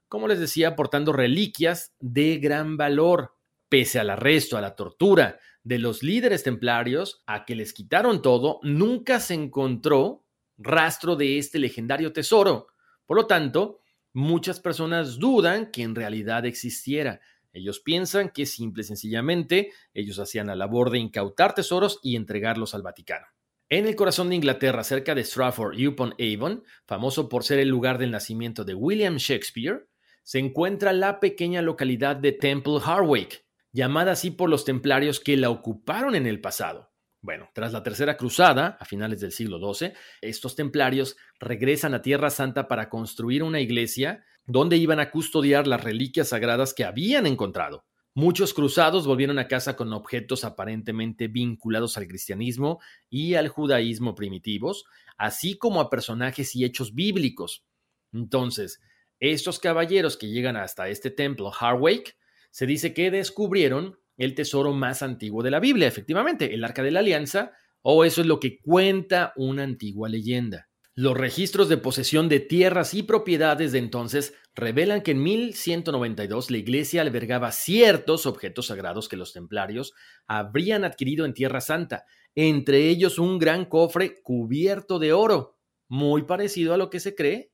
[0.09, 3.34] como les decía, portando reliquias de gran valor.
[3.68, 8.61] Pese al arresto, a la tortura de los líderes templarios, a que les quitaron todo,
[8.62, 10.24] nunca se encontró
[10.57, 12.68] rastro de este legendario tesoro.
[13.07, 13.80] Por lo tanto,
[14.12, 17.20] muchas personas dudan que en realidad existiera.
[17.52, 22.74] Ellos piensan que simple y sencillamente ellos hacían la labor de incautar tesoros y entregarlos
[22.74, 23.26] al Vaticano.
[23.68, 27.98] En el corazón de Inglaterra, cerca de Stratford upon Avon, famoso por ser el lugar
[27.98, 29.88] del nacimiento de William Shakespeare,
[30.22, 35.50] se encuentra la pequeña localidad de Temple Hardwick, llamada así por los templarios que la
[35.50, 36.92] ocuparon en el pasado.
[37.22, 42.30] Bueno, tras la Tercera Cruzada, a finales del siglo XII, estos templarios regresan a Tierra
[42.30, 47.84] Santa para construir una iglesia donde iban a custodiar las reliquias sagradas que habían encontrado.
[48.14, 54.84] Muchos cruzados volvieron a casa con objetos aparentemente vinculados al cristianismo y al judaísmo primitivos,
[55.18, 57.66] así como a personajes y hechos bíblicos.
[58.12, 58.80] Entonces,
[59.20, 62.16] estos caballeros que llegan hasta este templo Harwake,
[62.50, 66.90] se dice que descubrieron el tesoro más antiguo de la Biblia, efectivamente, el Arca de
[66.90, 67.52] la Alianza,
[67.82, 70.68] o eso es lo que cuenta una antigua leyenda.
[70.94, 76.56] Los registros de posesión de tierras y propiedades de entonces revelan que en 1192 la
[76.56, 79.92] iglesia albergaba ciertos objetos sagrados que los templarios
[80.26, 86.72] habrían adquirido en Tierra Santa, entre ellos un gran cofre cubierto de oro, muy parecido
[86.72, 87.52] a lo que se cree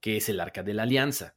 [0.00, 1.36] que es el Arca de la Alianza.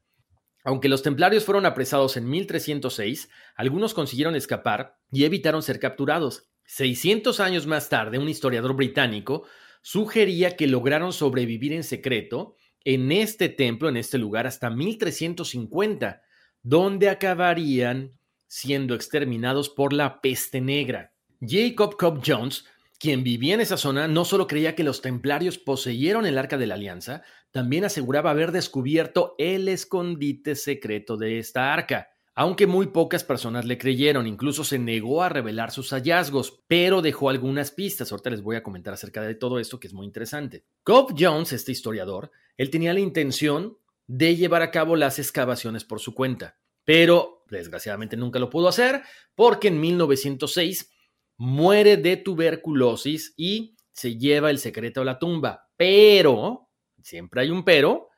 [0.64, 6.49] Aunque los templarios fueron apresados en 1306, algunos consiguieron escapar y evitaron ser capturados.
[6.66, 9.43] 600 años más tarde, un historiador británico
[9.82, 16.22] sugería que lograron sobrevivir en secreto en este templo, en este lugar, hasta 1350,
[16.62, 21.14] donde acabarían siendo exterminados por la peste negra.
[21.41, 22.66] Jacob Cobb Jones
[22.99, 26.67] quien vivía en esa zona no solo creía que los templarios poseyeron el arca de
[26.67, 32.09] la alianza, también aseguraba haber descubierto el escondite secreto de esta arca.
[32.35, 37.29] Aunque muy pocas personas le creyeron, incluso se negó a revelar sus hallazgos, pero dejó
[37.29, 38.11] algunas pistas.
[38.11, 40.65] Ahorita les voy a comentar acerca de todo esto que es muy interesante.
[40.83, 43.77] Cobb Jones, este historiador, él tenía la intención
[44.07, 49.03] de llevar a cabo las excavaciones por su cuenta, pero desgraciadamente nunca lo pudo hacer
[49.35, 50.91] porque en 1906
[51.39, 55.69] muere de tuberculosis y se lleva el secreto a la tumba.
[55.77, 56.69] Pero,
[57.01, 58.09] siempre hay un pero,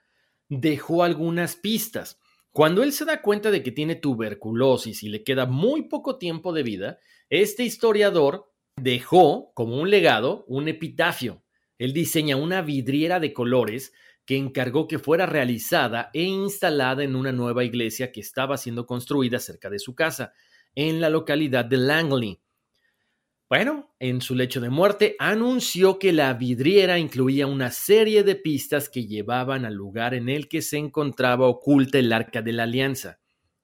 [0.50, 2.20] dejó algunas pistas.
[2.52, 6.52] Cuando él se da cuenta de que tiene tuberculosis y le queda muy poco tiempo
[6.52, 7.00] de vida,
[7.30, 11.44] este historiador dejó como un legado un epitafio.
[11.78, 13.94] Él diseña una vidriera de colores
[14.26, 19.40] que encargó que fuera realizada e instalada en una nueva iglesia que estaba siendo construida
[19.40, 20.34] cerca de su casa,
[20.74, 22.42] en la localidad de Langley.
[23.52, 28.88] Bueno, en su lecho de muerte anunció que la vidriera incluía una serie de pistas
[28.88, 33.20] que llevaban al lugar en el que se encontraba oculta el arca de la alianza.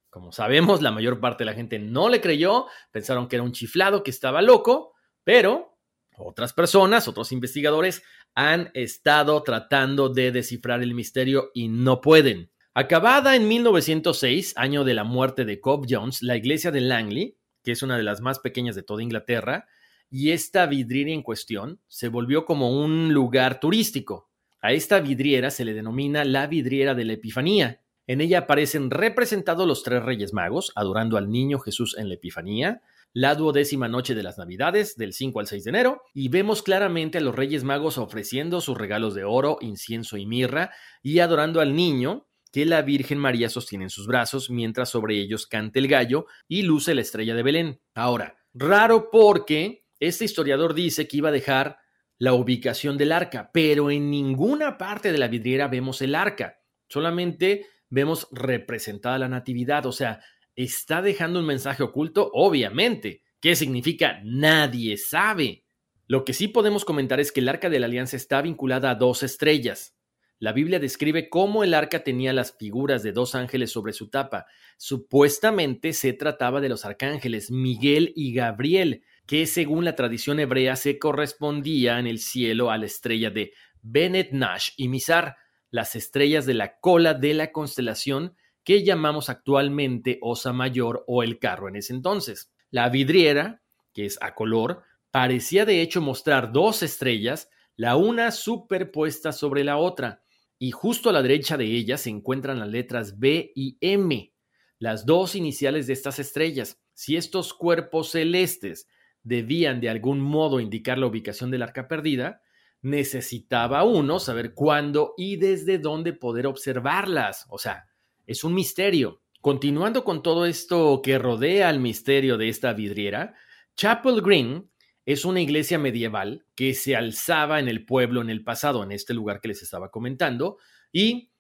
[0.10, 3.54] Como sabemos, la mayor parte de la gente no le creyó, pensaron que era un
[3.54, 5.78] chiflado, que estaba loco, pero
[6.18, 8.04] otras personas, otros investigadores,
[8.36, 12.52] han estado tratando de descifrar el misterio y no pueden.
[12.74, 17.72] Acabada en 1906, año de la muerte de Cobb Jones, la iglesia de Langley, que
[17.72, 19.66] es una de las más pequeñas de toda Inglaterra,
[20.10, 24.30] y esta vidriera en cuestión se volvió como un lugar turístico.
[24.62, 27.82] A esta vidriera se le denomina la vidriera de la Epifanía.
[28.08, 32.82] En ella aparecen representados los tres reyes magos, adorando al niño Jesús en la Epifanía,
[33.14, 37.18] la duodécima noche de las Navidades, del 5 al 6 de enero, y vemos claramente
[37.18, 41.76] a los Reyes Magos ofreciendo sus regalos de oro, incienso y mirra, y adorando al
[41.76, 46.28] niño que la Virgen María sostiene en sus brazos, mientras sobre ellos canta el gallo
[46.48, 47.82] y luce la estrella de Belén.
[47.94, 51.78] Ahora, raro porque este historiador dice que iba a dejar
[52.18, 57.68] la ubicación del arca, pero en ninguna parte de la vidriera vemos el arca, solamente
[57.90, 60.22] vemos representada la natividad, o sea,
[60.56, 63.22] está dejando un mensaje oculto, obviamente.
[63.40, 64.20] ¿Qué significa?
[64.24, 65.64] Nadie sabe.
[66.08, 68.96] Lo que sí podemos comentar es que el arca de la alianza está vinculada a
[68.96, 69.96] dos estrellas.
[70.40, 74.46] La Biblia describe cómo el arca tenía las figuras de dos ángeles sobre su tapa.
[74.78, 80.98] Supuestamente se trataba de los arcángeles Miguel y Gabriel, que según la tradición hebrea se
[80.98, 85.36] correspondía en el cielo a la estrella de Benet Nash y Mizar,
[85.70, 91.40] las estrellas de la cola de la constelación que llamamos actualmente Osa Mayor o el
[91.40, 92.52] carro en ese entonces.
[92.72, 93.62] La vidriera,
[93.94, 99.78] que es a color, parecía de hecho mostrar dos estrellas, la una superpuesta sobre la
[99.78, 100.24] otra,
[100.58, 104.34] y justo a la derecha de ella se encuentran las letras B y M,
[104.80, 106.80] las dos iniciales de estas estrellas.
[106.94, 108.88] Si estos cuerpos celestes
[109.28, 112.42] debían de algún modo indicar la ubicación del arca perdida,
[112.82, 117.46] necesitaba uno saber cuándo y desde dónde poder observarlas.
[117.50, 117.88] O sea,
[118.26, 119.22] es un misterio.
[119.42, 123.36] Continuando con todo esto que rodea al misterio de esta vidriera,
[123.76, 124.70] Chapel Green
[125.06, 129.14] es una iglesia medieval que se alzaba en el pueblo en el pasado, en este
[129.14, 130.58] lugar que les estaba comentando,
[130.92, 131.32] y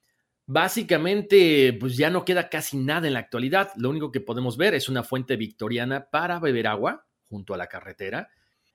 [0.45, 3.71] básicamente pues ya no queda casi nada en la actualidad.
[3.77, 7.67] Lo único que podemos ver es una fuente victoriana para beber agua junto a la
[7.67, 8.29] carretera.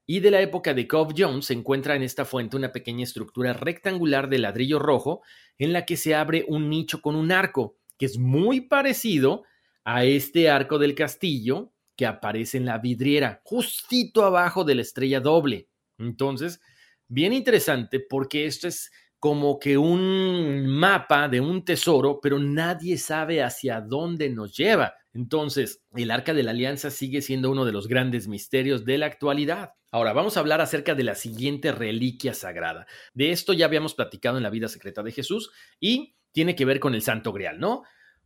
[0.06, 3.52] Y de la época de Cobb Jones se encuentra en esta fuente una pequeña estructura
[3.52, 5.22] rectangular de ladrillo rojo
[5.58, 9.44] en la que se abre un nicho con un arco que es muy parecido
[9.84, 15.20] a este arco del castillo que aparece en la vidriera, justito abajo de la estrella
[15.20, 15.68] doble.
[15.98, 16.60] Entonces,
[17.06, 23.40] bien interesante porque esto es como que un mapa de un tesoro, pero nadie sabe
[23.40, 24.94] hacia dónde nos lleva.
[25.14, 29.06] Entonces, el Arca de la Alianza sigue siendo uno de los grandes misterios de la
[29.06, 29.72] actualidad.
[29.90, 32.86] Ahora, vamos a hablar acerca de la siguiente reliquia sagrada.
[33.12, 36.80] De esto ya habíamos platicado en la vida secreta de Jesús y tiene que ver
[36.80, 37.82] con el Santo Grial, ¿no?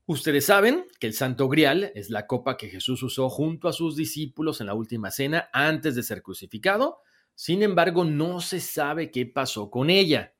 [0.08, 3.96] Ustedes saben que el Santo Grial es la copa que Jesús usó junto a sus
[3.96, 7.00] discípulos en la última cena antes de ser crucificado.
[7.34, 10.36] Sin embargo, no se sabe qué pasó con ella.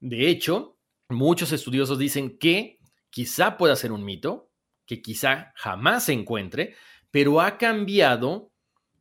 [0.00, 0.76] De hecho,
[1.08, 2.78] muchos estudiosos dicen que
[3.08, 4.49] quizá pueda ser un mito,
[4.90, 6.74] que quizá jamás se encuentre,
[7.12, 8.50] pero ha cambiado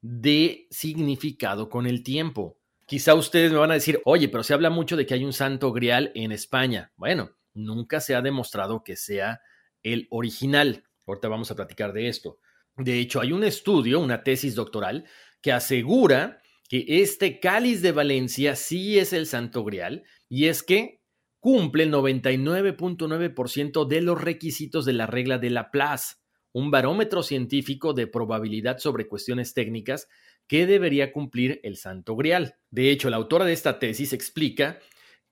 [0.04, 2.60] de significado con el tiempo.
[2.86, 5.34] Quizá ustedes me van a decir, oye, pero se habla mucho de que hay un
[5.34, 6.92] santo grial en España.
[6.96, 9.42] Bueno, nunca se ha demostrado que sea
[9.82, 10.84] el original.
[11.08, 12.38] Ahorita vamos a platicar de esto.
[12.78, 15.06] De hecho, hay un estudio, una tesis doctoral,
[15.42, 20.99] que asegura que este cáliz de Valencia sí es el Santo Grial y es que
[21.40, 26.16] cumple el 99.9% de los requisitos de la regla de Laplace,
[26.52, 30.08] un barómetro científico de probabilidad sobre cuestiones técnicas
[30.48, 32.56] que debería cumplir el Santo Grial.
[32.72, 34.80] De hecho, la autora de esta tesis explica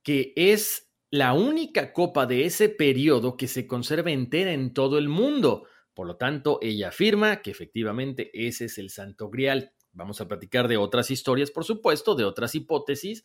[0.04, 5.10] que es la única copa de ese periodo que se conserva entera en todo el
[5.10, 5.68] mundo.
[5.94, 9.74] Por lo tanto, ella afirma que efectivamente ese es el Santo Grial.
[9.92, 13.24] Vamos a platicar de otras historias, por supuesto, de otras hipótesis,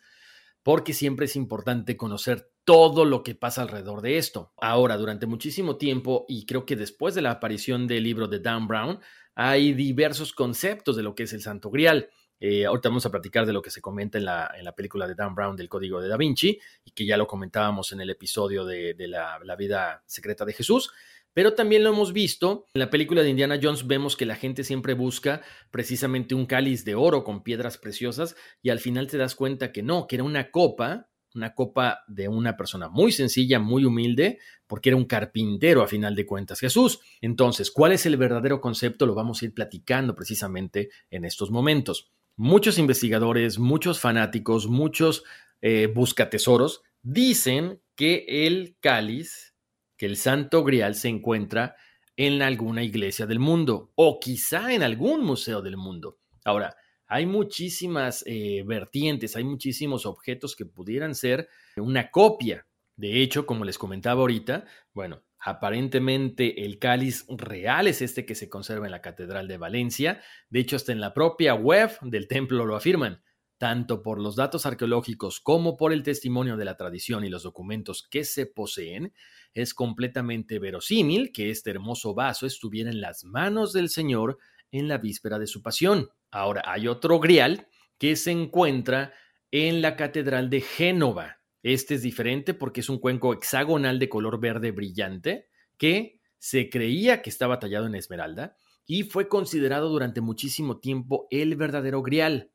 [0.63, 4.53] porque siempre es importante conocer todo lo que pasa alrededor de esto.
[4.61, 8.69] Ahora, durante muchísimo tiempo, y creo que después de la aparición del libro de Dan
[8.69, 9.01] Brown,
[9.35, 12.11] hay diversos conceptos de lo que es el Santo Grial.
[12.45, 15.07] Eh, ahorita vamos a platicar de lo que se comenta en la, en la, película
[15.07, 18.11] de Dan Brown del Código de Da Vinci y que ya lo comentábamos en el
[18.11, 20.91] episodio de, la, la, vida secreta de Jesús.
[21.33, 24.65] Pero también lo hemos visto en la película de Indiana Jones, vemos que la gente
[24.65, 25.41] siempre busca
[25.71, 29.85] precisamente un cáliz de oro con piedras preciosas y al final te das cuenta que
[29.85, 34.89] no, que era una copa, una copa de una persona muy sencilla, muy humilde, porque
[34.89, 36.99] era un carpintero a final de cuentas Jesús.
[37.21, 39.07] Entonces, ¿cuál es el verdadero concepto?
[39.07, 45.25] Lo vamos a ir platicando precisamente en estos momentos muchos investigadores, muchos fanáticos, muchos
[45.61, 49.55] eh, buscatesoros dicen que el cáliz,
[49.97, 51.77] que el santo grial se encuentra
[52.17, 56.19] en alguna iglesia del mundo o quizá en algún museo del mundo.
[56.45, 56.77] Ahora,
[57.07, 62.67] hay muchísimas eh, vertientes, hay muchísimos objetos que pudieran ser una copia.
[62.97, 64.65] De hecho, como les comentaba ahorita,
[64.95, 70.23] bueno, Aparentemente el cáliz real es este que se conserva en la Catedral de Valencia.
[70.49, 73.25] De hecho, hasta en la propia web del templo lo afirman.
[73.59, 78.07] Tanto por los datos arqueológicos como por el testimonio de la tradición y los documentos
[78.09, 79.15] que se poseen,
[79.53, 84.39] es completamente verosímil que este hermoso vaso estuviera en las manos del Señor
[84.71, 86.09] en la víspera de su pasión.
[86.31, 87.67] Ahora, hay otro grial
[87.99, 89.13] que se encuentra
[89.51, 91.42] en la Catedral de Génova.
[91.63, 97.23] Este es diferente porque es un cuenco hexagonal de color verde brillante que se creía
[97.23, 102.51] que estaba tallado en esmeralda y fue considerado durante muchísimo tiempo el verdadero grial,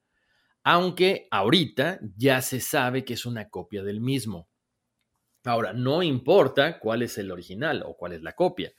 [0.63, 4.49] aunque ahorita ya se sabe que es una copia del mismo.
[5.45, 8.73] Ahora, no importa cuál es el original o cuál es la copia.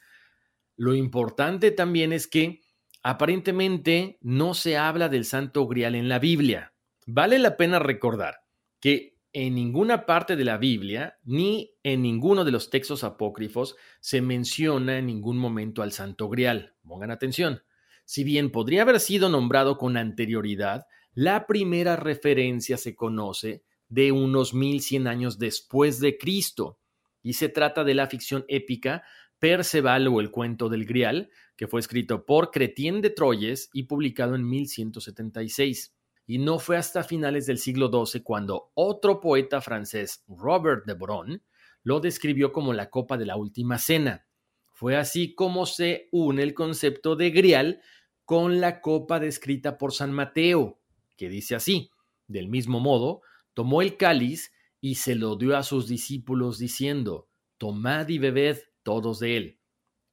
[0.76, 2.60] Lo importante también es que
[3.02, 6.74] aparentemente no se habla del santo grial en la Biblia.
[7.06, 8.42] Vale la pena recordar
[8.80, 14.20] que en ninguna parte de la Biblia ni en ninguno de los textos apócrifos se
[14.20, 16.74] menciona en ningún momento al Santo Grial.
[16.86, 17.62] Pongan atención.
[18.04, 24.54] Si bien podría haber sido nombrado con anterioridad, la primera referencia se conoce de unos
[24.54, 26.78] 1100 años después de Cristo,
[27.22, 29.02] y se trata de la ficción épica
[29.38, 34.34] Perceval o el cuento del Grial, que fue escrito por Cretien de Troyes y publicado
[34.34, 35.97] en 1176
[36.28, 41.42] y no fue hasta finales del siglo XII cuando otro poeta francés, Robert de Bron,
[41.82, 44.26] lo describió como la copa de la última cena.
[44.74, 47.80] Fue así como se une el concepto de grial
[48.26, 50.82] con la copa descrita por San Mateo,
[51.16, 51.90] que dice así,
[52.26, 53.22] del mismo modo,
[53.54, 54.52] tomó el cáliz
[54.82, 59.60] y se lo dio a sus discípulos diciendo, tomad y bebed todos de él.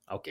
[0.07, 0.29] Ok,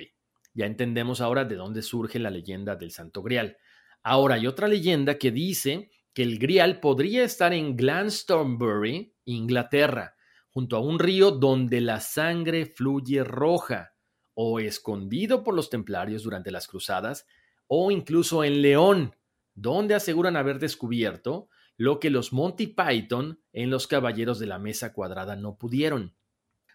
[0.55, 3.59] ya entendemos ahora de dónde surge la leyenda del Santo Grial.
[4.05, 10.15] Ahora hay otra leyenda que dice que el grial podría estar en Glastonbury, Inglaterra,
[10.51, 13.95] junto a un río donde la sangre fluye roja,
[14.35, 17.27] o escondido por los templarios durante las cruzadas,
[17.67, 19.17] o incluso en León,
[19.55, 24.93] donde aseguran haber descubierto lo que los Monty Python en los Caballeros de la Mesa
[24.93, 26.15] Cuadrada no pudieron.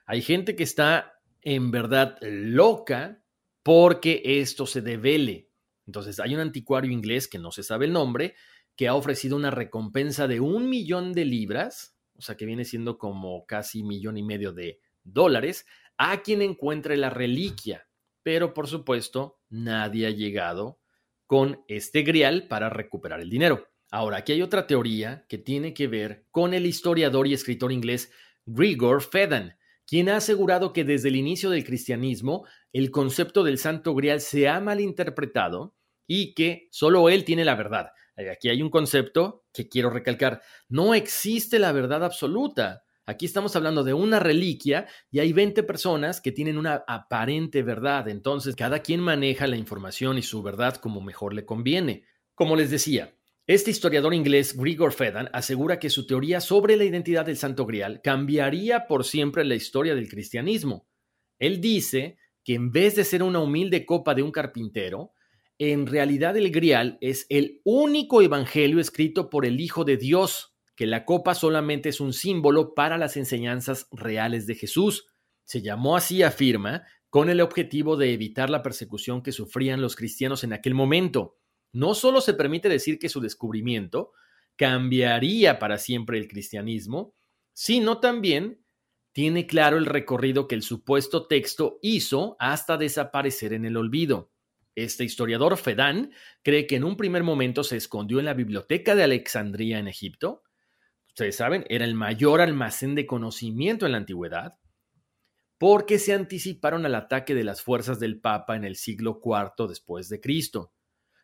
[0.05, 3.23] Hay gente que está en verdad loca
[3.61, 5.48] porque esto se devele.
[5.89, 8.35] Entonces, hay un anticuario inglés que no se sabe el nombre,
[8.75, 12.99] que ha ofrecido una recompensa de un millón de libras, o sea que viene siendo
[12.99, 15.65] como casi millón y medio de dólares,
[15.97, 17.87] a quien encuentre la reliquia.
[18.21, 20.79] Pero por supuesto, nadie ha llegado
[21.25, 23.67] con este grial para recuperar el dinero.
[23.89, 28.11] Ahora, aquí hay otra teoría que tiene que ver con el historiador y escritor inglés
[28.45, 33.95] Grigor Fedan, quien ha asegurado que desde el inicio del cristianismo el concepto del santo
[33.95, 35.73] grial se ha malinterpretado
[36.09, 37.91] y que solo él tiene la verdad.
[38.17, 40.41] Eh, aquí hay un concepto que quiero recalcar.
[40.67, 42.83] No existe la verdad absoluta.
[43.05, 48.09] Aquí estamos hablando de una reliquia y hay 20 personas que tienen una aparente verdad.
[48.09, 52.05] Entonces, cada quien maneja la información y su verdad como mejor le conviene.
[52.33, 53.13] Como les decía,
[53.45, 58.01] este historiador inglés, Grigor Fedan, asegura que su teoría sobre la identidad del Santo Grial
[58.01, 60.87] cambiaría por siempre la historia del cristianismo.
[61.37, 65.13] Él dice que en vez de ser una humilde copa de un carpintero,
[65.59, 70.87] en realidad el grial es el único evangelio escrito por el Hijo de Dios, que
[70.87, 75.07] la copa solamente es un símbolo para las enseñanzas reales de Jesús.
[75.43, 80.45] Se llamó así, afirma, con el objetivo de evitar la persecución que sufrían los cristianos
[80.45, 81.37] en aquel momento.
[81.73, 84.13] No solo se permite decir que su descubrimiento
[84.55, 87.13] cambiaría para siempre el cristianismo,
[87.53, 88.63] sino también
[89.11, 94.31] tiene claro el recorrido que el supuesto texto hizo hasta desaparecer en el olvido.
[94.83, 96.11] Este historiador Fedán
[96.41, 100.43] cree que en un primer momento se escondió en la biblioteca de Alejandría en Egipto.
[101.07, 104.57] Ustedes saben, era el mayor almacén de conocimiento en la antigüedad,
[105.57, 110.07] porque se anticiparon al ataque de las fuerzas del Papa en el siglo IV después
[110.07, 110.73] de Cristo.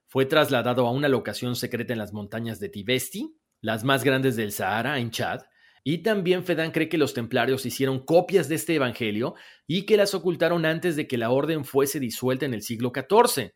[0.06, 4.52] Fue trasladado a una locación secreta en las montañas de Tibesti, las más grandes del
[4.52, 5.42] Sahara, en Chad,
[5.88, 9.36] y también Fedán cree que los templarios hicieron copias de este evangelio
[9.68, 13.52] y que las ocultaron antes de que la orden fuese disuelta en el siglo XIV.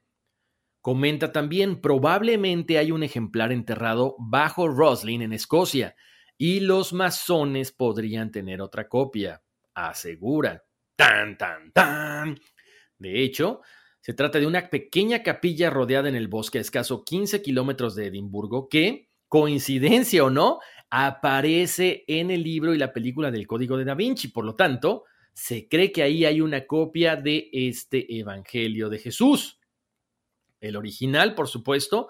[0.79, 5.95] Comenta también, probablemente hay un ejemplar enterrado bajo Roslin en Escocia,
[6.37, 9.41] y los masones podrían tener otra copia,
[9.73, 10.63] asegura.
[10.95, 12.39] Tan, tan, tan.
[12.99, 13.61] De hecho,
[14.01, 18.05] se trata de una pequeña capilla rodeada en el bosque a escaso 15 kilómetros de
[18.05, 20.59] Edimburgo que, coincidencia o no,
[20.89, 24.29] aparece en el libro y la película del Código de Da Vinci.
[24.29, 29.59] Por lo tanto, se cree que ahí hay una copia de este Evangelio de Jesús.
[30.59, 32.09] El original, por supuesto,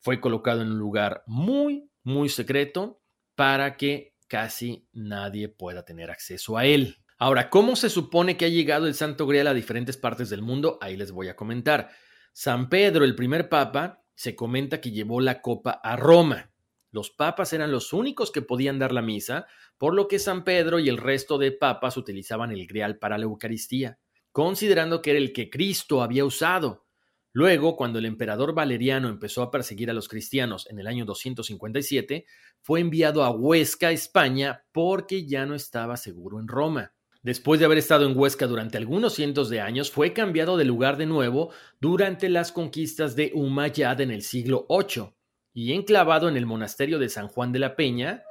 [0.00, 3.00] Fue colocado en un lugar muy, muy secreto
[3.36, 6.96] para que casi nadie pueda tener acceso a él.
[7.18, 10.78] Ahora, ¿cómo se supone que ha llegado el Santo Grial a diferentes partes del mundo?
[10.80, 11.90] Ahí les voy a comentar.
[12.32, 16.51] San Pedro, el primer papa, se comenta que llevó la copa a Roma.
[16.92, 19.46] Los papas eran los únicos que podían dar la misa,
[19.78, 23.24] por lo que San Pedro y el resto de papas utilizaban el grial para la
[23.24, 23.98] Eucaristía,
[24.30, 26.86] considerando que era el que Cristo había usado.
[27.32, 32.26] Luego, cuando el emperador Valeriano empezó a perseguir a los cristianos en el año 257,
[32.60, 36.92] fue enviado a Huesca, España, porque ya no estaba seguro en Roma.
[37.22, 40.98] Después de haber estado en Huesca durante algunos cientos de años, fue cambiado de lugar
[40.98, 45.14] de nuevo durante las conquistas de Humayad en el siglo VIII
[45.54, 48.22] y enclavado en el monasterio de San Juan de la Peña,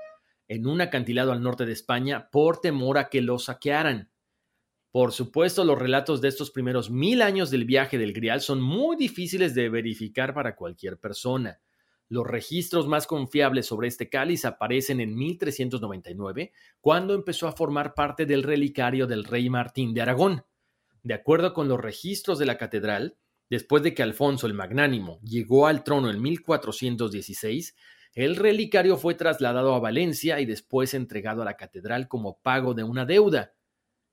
[0.47, 4.11] en un acantilado al norte de España, por temor a que lo saquearan.
[4.91, 8.97] Por supuesto, los relatos de estos primeros mil años del viaje del Grial son muy
[8.97, 11.61] difíciles de verificar para cualquier persona.
[12.09, 16.51] Los registros más confiables sobre este cáliz aparecen en 1399,
[16.81, 20.43] cuando empezó a formar parte del relicario del rey Martín de Aragón.
[21.03, 23.17] De acuerdo con los registros de la catedral,
[23.51, 27.75] Después de que Alfonso el Magnánimo llegó al trono en 1416,
[28.13, 32.85] el relicario fue trasladado a Valencia y después entregado a la catedral como pago de
[32.85, 33.53] una deuda.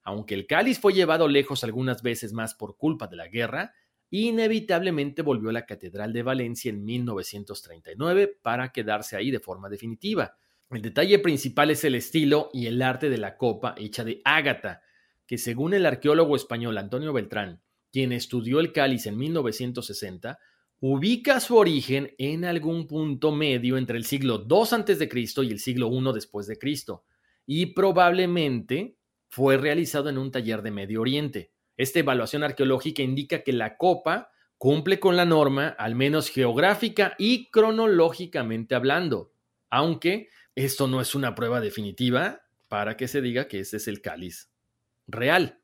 [0.03, 3.75] Aunque el cáliz fue llevado lejos algunas veces más por culpa de la guerra,
[4.11, 10.37] inevitablemente volvió a la Catedral de Valencia en 1939 para quedarse ahí de forma definitiva.
[10.69, 14.83] El detalle principal es el estilo y el arte de la copa hecha de ágata,
[15.29, 17.63] que según el arqueólogo español Antonio Beltrán,
[17.93, 20.39] quien estudió el cáliz en 1960,
[20.81, 25.09] ubica su origen en algún punto medio entre el siglo II a.C.
[25.43, 27.05] y el siglo I después de Cristo,
[27.47, 28.97] y probablemente
[29.29, 31.53] fue realizado en un taller de Medio Oriente.
[31.77, 37.51] Esta evaluación arqueológica indica que la copa cumple con la norma, al menos geográfica y
[37.51, 39.33] cronológicamente hablando,
[39.71, 44.01] aunque esto no es una prueba definitiva para que se diga que este es el
[44.01, 44.51] cáliz
[45.07, 45.58] real.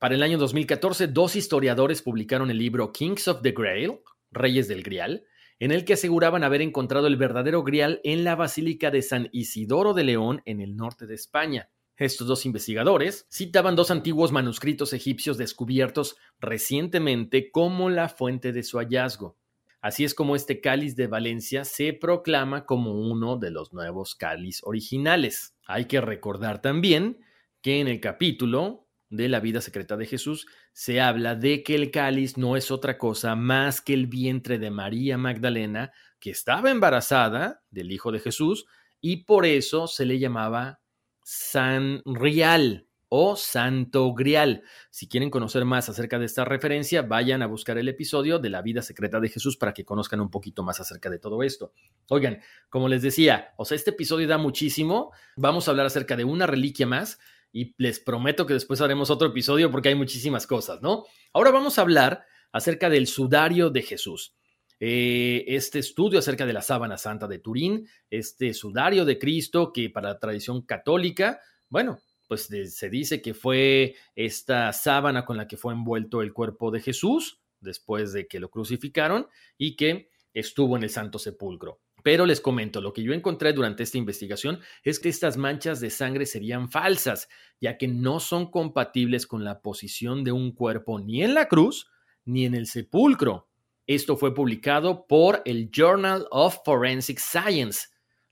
[0.00, 4.82] Para el año 2014, dos historiadores publicaron el libro Kings of the Grail, Reyes del
[4.82, 5.26] Grial,
[5.58, 9.92] en el que aseguraban haber encontrado el verdadero Grial en la Basílica de San Isidoro
[9.92, 11.68] de León en el norte de España.
[11.98, 18.78] Estos dos investigadores citaban dos antiguos manuscritos egipcios descubiertos recientemente como la fuente de su
[18.78, 19.36] hallazgo.
[19.82, 24.62] Así es como este cáliz de Valencia se proclama como uno de los nuevos cáliz
[24.64, 25.54] originales.
[25.66, 27.18] Hay que recordar también
[27.60, 31.90] que en el capítulo de la vida secreta de Jesús, se habla de que el
[31.90, 37.62] cáliz no es otra cosa más que el vientre de María Magdalena, que estaba embarazada
[37.70, 38.66] del Hijo de Jesús,
[39.00, 40.80] y por eso se le llamaba
[41.22, 44.62] San Rial o Santo Grial.
[44.90, 48.62] Si quieren conocer más acerca de esta referencia, vayan a buscar el episodio de la
[48.62, 51.72] vida secreta de Jesús para que conozcan un poquito más acerca de todo esto.
[52.08, 55.10] Oigan, como les decía, o sea, este episodio da muchísimo.
[55.36, 57.18] Vamos a hablar acerca de una reliquia más
[57.52, 61.04] y les prometo que después haremos otro episodio porque hay muchísimas cosas, ¿no?
[61.32, 64.34] Ahora vamos a hablar acerca del sudario de Jesús.
[64.78, 69.90] Eh, este estudio acerca de la sábana santa de Turín, este sudario de Cristo que
[69.90, 75.56] para la tradición católica, bueno, pues se dice que fue esta sábana con la que
[75.56, 79.26] fue envuelto el cuerpo de Jesús después de que lo crucificaron
[79.58, 81.80] y que estuvo en el Santo Sepulcro.
[82.02, 85.90] Pero les comento, lo que yo encontré durante esta investigación es que estas manchas de
[85.90, 87.28] sangre serían falsas,
[87.60, 91.88] ya que no son compatibles con la posición de un cuerpo ni en la cruz
[92.24, 93.48] ni en el sepulcro.
[93.86, 97.88] Esto fue publicado por el Journal of Forensic Science,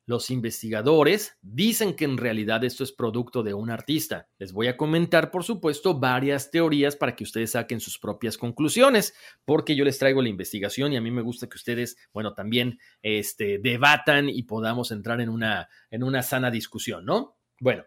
[0.08, 4.26] los investigadores dicen que en realidad esto es producto de un artista.
[4.38, 9.14] Les voy a comentar, por supuesto, varias teorías para que ustedes saquen sus propias conclusiones,
[9.44, 12.78] porque yo les traigo la investigación y a mí me gusta que ustedes, bueno, también
[13.02, 17.36] este, debatan y podamos entrar en una, en una sana discusión, ¿no?
[17.60, 17.84] Bueno,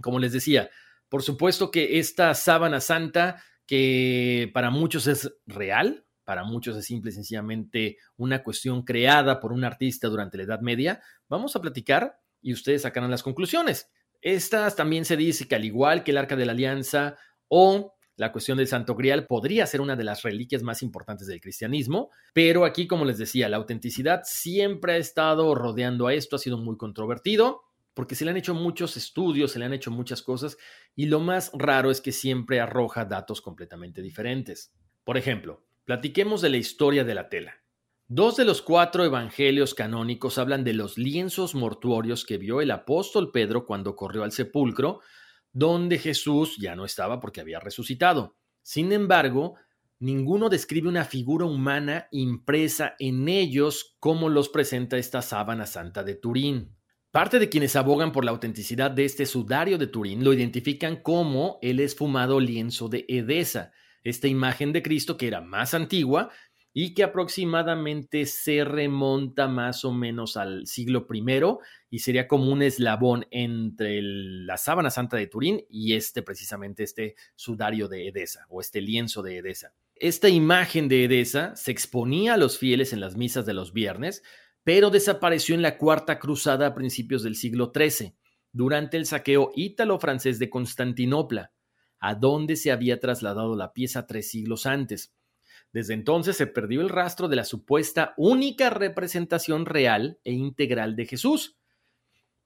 [0.00, 0.70] como les decía,
[1.10, 7.12] por supuesto que esta sábana santa, que para muchos es real, para muchos es simple
[7.12, 12.18] y sencillamente una cuestión creada por un artista durante la Edad Media, vamos a platicar
[12.42, 13.90] y ustedes sacarán las conclusiones.
[14.20, 17.16] Estas también se dice que al igual que el Arca de la Alianza
[17.46, 21.40] o la cuestión del Santo Grial podría ser una de las reliquias más importantes del
[21.40, 26.40] cristianismo, pero aquí, como les decía, la autenticidad siempre ha estado rodeando a esto, ha
[26.40, 27.62] sido muy controvertido,
[27.94, 30.56] porque se le han hecho muchos estudios, se le han hecho muchas cosas,
[30.96, 34.72] y lo más raro es que siempre arroja datos completamente diferentes.
[35.04, 37.62] Por ejemplo, Platiquemos de la historia de la tela.
[38.08, 43.30] Dos de los cuatro evangelios canónicos hablan de los lienzos mortuorios que vio el apóstol
[43.30, 44.98] Pedro cuando corrió al sepulcro,
[45.52, 48.36] donde Jesús ya no estaba porque había resucitado.
[48.62, 49.54] Sin embargo,
[50.00, 56.16] ninguno describe una figura humana impresa en ellos como los presenta esta sábana santa de
[56.16, 56.76] Turín.
[57.12, 61.60] Parte de quienes abogan por la autenticidad de este sudario de Turín lo identifican como
[61.62, 63.70] el esfumado lienzo de Edesa,
[64.08, 66.30] esta imagen de Cristo que era más antigua
[66.72, 71.24] y que aproximadamente se remonta más o menos al siglo I
[71.88, 77.16] y sería como un eslabón entre la sábana santa de Turín y este precisamente este
[77.34, 79.72] sudario de Edesa o este lienzo de Edesa.
[79.94, 84.22] Esta imagen de Edesa se exponía a los fieles en las misas de los viernes,
[84.62, 88.14] pero desapareció en la Cuarta Cruzada a principios del siglo XIII,
[88.52, 91.52] durante el saqueo ítalo-francés de Constantinopla,
[91.98, 95.14] a donde se había trasladado la pieza tres siglos antes.
[95.72, 101.06] Desde entonces se perdió el rastro de la supuesta única representación real e integral de
[101.06, 101.56] Jesús.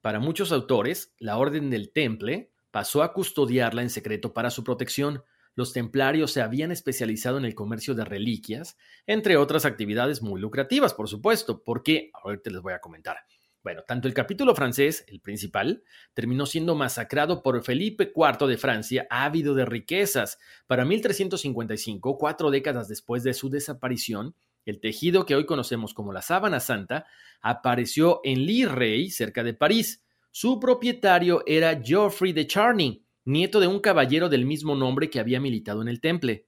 [0.01, 5.23] Para muchos autores, la Orden del Temple pasó a custodiarla en secreto para su protección.
[5.55, 8.77] Los templarios se habían especializado en el comercio de reliquias,
[9.07, 13.19] entre otras actividades muy lucrativas, por supuesto, porque ahorita les voy a comentar.
[13.63, 15.85] Bueno, tanto el capítulo francés, el principal,
[16.15, 20.39] terminó siendo masacrado por Felipe IV de Francia, ávido de riquezas.
[20.67, 24.35] Para 1355, cuatro décadas después de su desaparición,
[24.65, 27.05] el tejido que hoy conocemos como la sábana santa
[27.43, 30.03] apareció en Lille, cerca de París.
[30.31, 35.39] Su propietario era Geoffrey de Charny, nieto de un caballero del mismo nombre que había
[35.39, 36.47] militado en el Temple.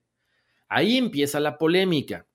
[0.67, 2.27] Ahí empieza la polémica,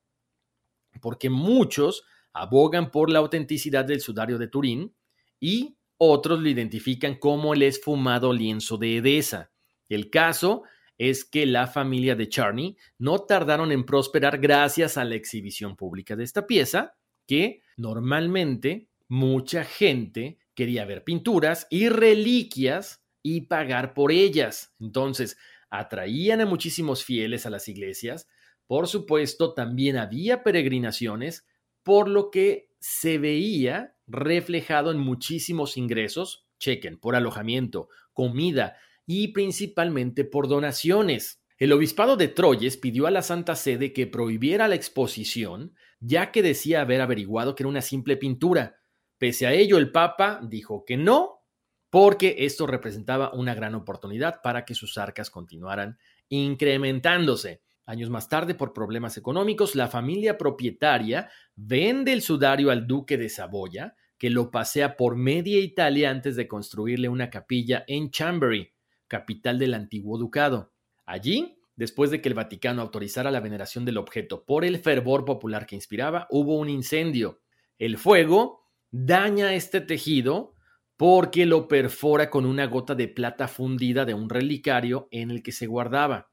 [1.00, 2.04] porque muchos
[2.40, 4.94] abogan por la autenticidad del sudario de Turín
[5.40, 9.50] y otros lo identifican como el esfumado lienzo de Edesa.
[9.88, 10.62] El caso
[10.96, 16.16] es que la familia de Charney no tardaron en prosperar gracias a la exhibición pública
[16.16, 24.10] de esta pieza, que normalmente mucha gente quería ver pinturas y reliquias y pagar por
[24.10, 24.74] ellas.
[24.80, 25.36] Entonces,
[25.70, 28.28] atraían a muchísimos fieles a las iglesias.
[28.66, 31.46] Por supuesto, también había peregrinaciones
[31.88, 38.76] por lo que se veía reflejado en muchísimos ingresos, chequen, por alojamiento, comida
[39.06, 41.42] y principalmente por donaciones.
[41.56, 46.42] El obispado de Troyes pidió a la Santa Sede que prohibiera la exposición, ya que
[46.42, 48.82] decía haber averiguado que era una simple pintura.
[49.16, 51.40] Pese a ello, el Papa dijo que no,
[51.88, 55.96] porque esto representaba una gran oportunidad para que sus arcas continuaran
[56.28, 57.62] incrementándose.
[57.88, 63.30] Años más tarde, por problemas económicos, la familia propietaria vende el sudario al duque de
[63.30, 68.74] Saboya, que lo pasea por media Italia antes de construirle una capilla en Chambéry,
[69.06, 70.74] capital del antiguo ducado.
[71.06, 75.64] Allí, después de que el Vaticano autorizara la veneración del objeto por el fervor popular
[75.64, 77.40] que inspiraba, hubo un incendio.
[77.78, 80.52] El fuego daña este tejido
[80.98, 85.52] porque lo perfora con una gota de plata fundida de un relicario en el que
[85.52, 86.28] se guardaba.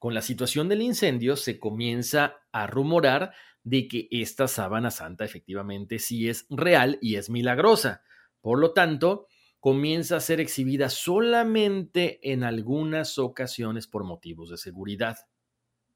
[0.00, 3.34] Con la situación del incendio se comienza a rumorar
[3.64, 8.02] de que esta sábana santa efectivamente sí es real y es milagrosa.
[8.40, 9.26] Por lo tanto,
[9.60, 15.18] comienza a ser exhibida solamente en algunas ocasiones por motivos de seguridad.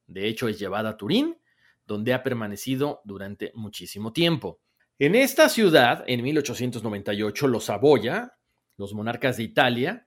[0.07, 1.38] De hecho, es llevada a Turín,
[1.86, 4.61] donde ha permanecido durante muchísimo tiempo.
[4.98, 8.36] En esta ciudad, en 1898, los Saboya,
[8.76, 10.03] los monarcas de Italia,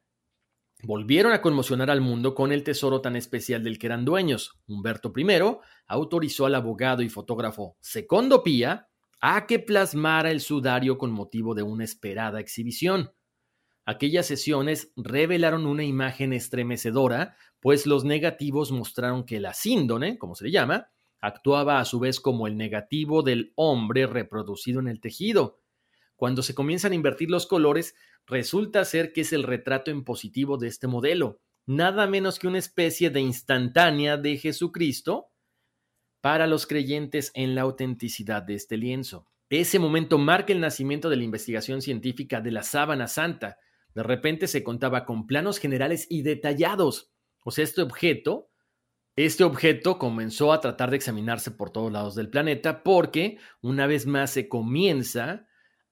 [0.84, 4.60] volvieron a conmocionar al mundo con el tesoro tan especial del que eran dueños.
[4.68, 5.26] Humberto I
[5.88, 8.88] autorizó al abogado y fotógrafo Secondo Pía
[9.20, 13.12] a que plasmara el sudario con motivo de una esperada exhibición.
[13.86, 20.46] Aquellas sesiones revelaron una imagen estremecedora, pues los negativos mostraron que la síndone, como se
[20.46, 25.62] le llama, actuaba a su vez como el negativo del hombre reproducido en el tejido.
[26.16, 27.96] Cuando se comienzan a invertir los colores,
[28.28, 32.60] resulta ser que es el retrato en positivo de este modelo, nada menos que una
[32.60, 35.32] especie de instantánea de Jesucristo
[36.22, 39.28] para los creyentes en la autenticidad de este lienzo.
[39.50, 43.58] Ese momento marca el nacimiento de la investigación científica de la sábana santa.
[43.96, 47.12] De repente se contaba con planos generales y detallados.
[47.46, 48.50] O sea, este objeto,
[49.16, 54.06] este objeto comenzó a tratar de examinarse por todos lados del planeta porque una vez
[54.06, 55.47] más se comienza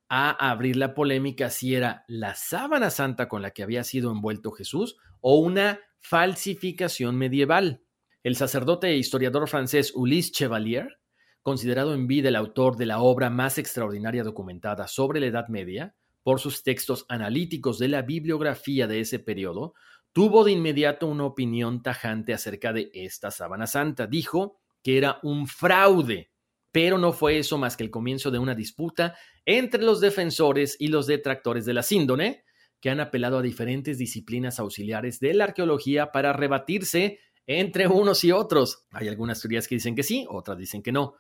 [0.10, 4.51] a abrir la polémica si era la sábana santa con la que había sido envuelto
[4.51, 7.82] Jesús o una falsificación medieval.
[8.24, 10.99] El sacerdote e historiador francés Ulysse Chevalier,
[11.41, 15.95] considerado en vida el autor de la obra más extraordinaria documentada sobre la Edad Media,
[16.24, 19.76] por sus textos analíticos de la bibliografía de ese periodo,
[20.12, 24.08] tuvo de inmediato una opinión tajante acerca de esta sábana santa.
[24.08, 26.32] Dijo que era un fraude
[26.76, 30.89] pero no fue eso más que el comienzo de una disputa entre los defensores y
[30.89, 32.43] los detractores de la síndone,
[32.82, 38.34] que han apelado a diferentes disciplinas auxiliares de la arqueología para rebatirse entre unos y
[38.34, 38.88] otros.
[38.91, 41.15] Hay algunas teorías que dicen que sí, otras dicen que no.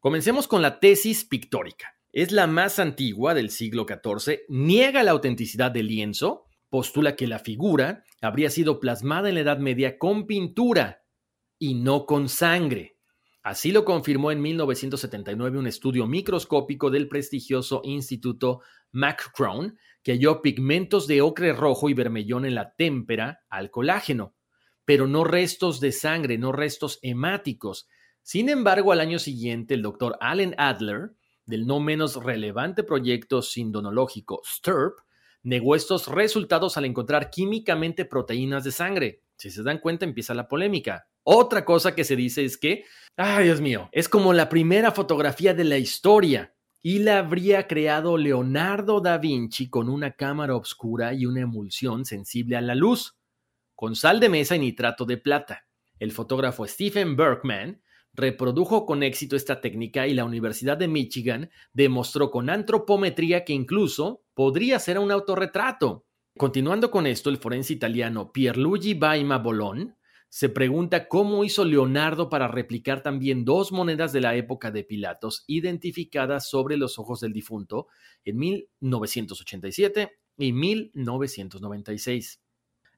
[0.00, 1.94] Comencemos con la tesis pictórica.
[2.10, 7.38] Es la más antigua del siglo XIV, niega la autenticidad del lienzo, postula que la
[7.38, 11.04] figura habría sido plasmada en la Edad Media con pintura
[11.60, 12.95] y no con sangre.
[13.46, 21.06] Así lo confirmó en 1979 un estudio microscópico del prestigioso Instituto McCrone, que halló pigmentos
[21.06, 24.34] de ocre rojo y vermellón en la témpera al colágeno,
[24.84, 27.86] pero no restos de sangre, no restos hemáticos.
[28.20, 31.12] Sin embargo, al año siguiente, el doctor Allen Adler,
[31.44, 34.98] del no menos relevante proyecto sindonológico STIRP,
[35.44, 39.22] negó estos resultados al encontrar químicamente proteínas de sangre.
[39.36, 41.06] Si se dan cuenta, empieza la polémica.
[41.28, 42.84] Otra cosa que se dice es que,
[43.16, 48.16] ay Dios mío, es como la primera fotografía de la historia y la habría creado
[48.16, 53.18] Leonardo da Vinci con una cámara oscura y una emulsión sensible a la luz,
[53.74, 55.66] con sal de mesa y nitrato de plata.
[55.98, 62.30] El fotógrafo Stephen Berkman reprodujo con éxito esta técnica y la Universidad de Michigan demostró
[62.30, 66.06] con antropometría que incluso podría ser un autorretrato.
[66.38, 69.96] Continuando con esto, el forense italiano Pierluigi Baima Bolon
[70.28, 75.44] se pregunta cómo hizo Leonardo para replicar también dos monedas de la época de Pilatos
[75.46, 77.86] identificadas sobre los ojos del difunto
[78.24, 82.40] en 1987 y 1996.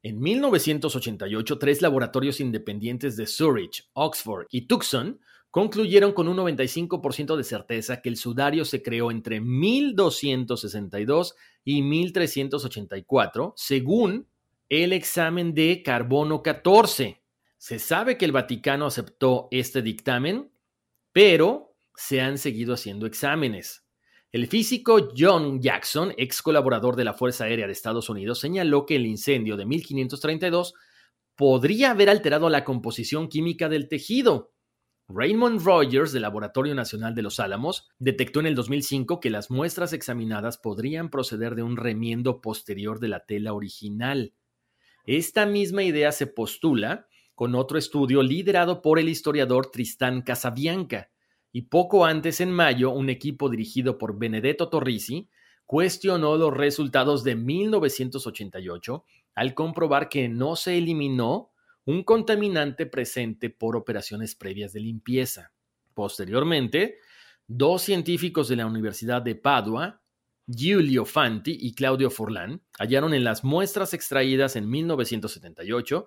[0.03, 5.21] En 1988, tres laboratorios independientes de Zurich, Oxford y Tucson
[5.51, 13.55] concluyeron con un 95% de certeza que el sudario se creó entre 1262 y 1384,
[13.57, 14.29] según
[14.69, 17.23] el examen de carbono 14.
[17.57, 20.53] Se sabe que el Vaticano aceptó este dictamen,
[21.13, 23.87] pero se han seguido haciendo exámenes.
[24.31, 28.97] El físico John Jackson, ex colaborador de la Fuerza Aérea de Estados Unidos, señaló que
[28.97, 30.75] el incendio de 1532
[31.35, 34.53] podría haber alterado la composición química del tejido.
[35.09, 39.95] Raymond Rogers, del Laboratorio Nacional de los Álamos, detectó en el 2005 que las muestras
[39.95, 44.35] examinadas podrían proceder de un remiendo posterior de la tela original.
[45.09, 51.09] Esta misma idea se postula con otro estudio liderado por el historiador Tristán Casabianca,
[51.51, 55.31] y poco antes, en mayo, un equipo dirigido por Benedetto Torrisi
[55.65, 61.53] cuestionó los resultados de 1988 al comprobar que no se eliminó
[61.87, 65.55] un contaminante presente por operaciones previas de limpieza.
[65.95, 66.99] Posteriormente,
[67.47, 70.03] dos científicos de la Universidad de Padua,
[70.49, 76.07] Giulio Fanti y Claudio Forlán, hallaron en las muestras extraídas en 1978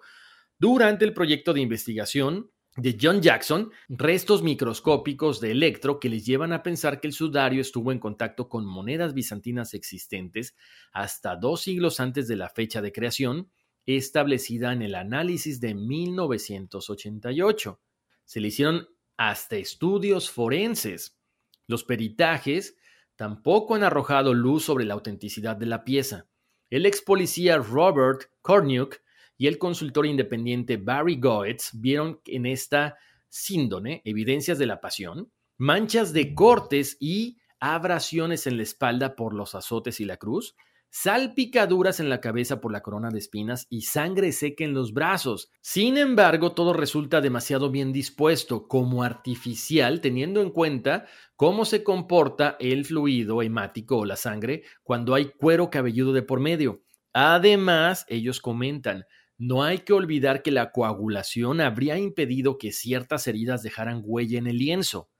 [0.57, 6.53] durante el proyecto de investigación de John Jackson restos microscópicos de electro que les llevan
[6.53, 10.55] a pensar que el sudario estuvo en contacto con monedas bizantinas existentes
[10.93, 13.51] hasta dos siglos antes de la fecha de creación,
[13.85, 17.81] establecida en el análisis de 1988.
[18.23, 18.87] Se le hicieron
[19.17, 21.19] hasta estudios forenses.
[21.67, 22.77] Los peritajes
[23.21, 26.25] tampoco han arrojado luz sobre la autenticidad de la pieza.
[26.71, 28.97] El ex policía Robert Korniuk
[29.37, 32.97] y el consultor independiente Barry Goetz vieron en esta
[33.29, 39.53] síndone evidencias de la pasión, manchas de cortes y abrasiones en la espalda por los
[39.53, 40.55] azotes y la cruz,
[40.91, 45.49] salpicaduras en la cabeza por la corona de espinas y sangre seca en los brazos.
[45.61, 51.05] Sin embargo, todo resulta demasiado bien dispuesto, como artificial, teniendo en cuenta
[51.37, 56.39] cómo se comporta el fluido hemático o la sangre cuando hay cuero cabelludo de por
[56.39, 56.83] medio.
[57.13, 59.05] Además, ellos comentan,
[59.37, 64.47] no hay que olvidar que la coagulación habría impedido que ciertas heridas dejaran huella en
[64.47, 65.10] el lienzo.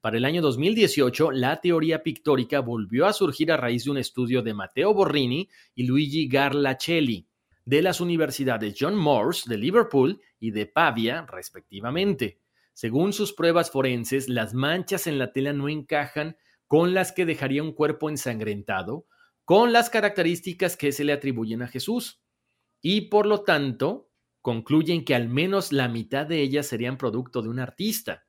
[0.00, 4.40] Para el año 2018, la teoría pictórica volvió a surgir a raíz de un estudio
[4.40, 7.28] de Matteo Borrini y Luigi Garlacelli,
[7.66, 12.40] de las universidades John Moores de Liverpool y de Pavia, respectivamente.
[12.72, 17.62] Según sus pruebas forenses, las manchas en la tela no encajan con las que dejaría
[17.62, 19.06] un cuerpo ensangrentado,
[19.44, 22.22] con las características que se le atribuyen a Jesús
[22.80, 24.08] y por lo tanto
[24.40, 28.24] concluyen que al menos la mitad de ellas serían producto de un artista.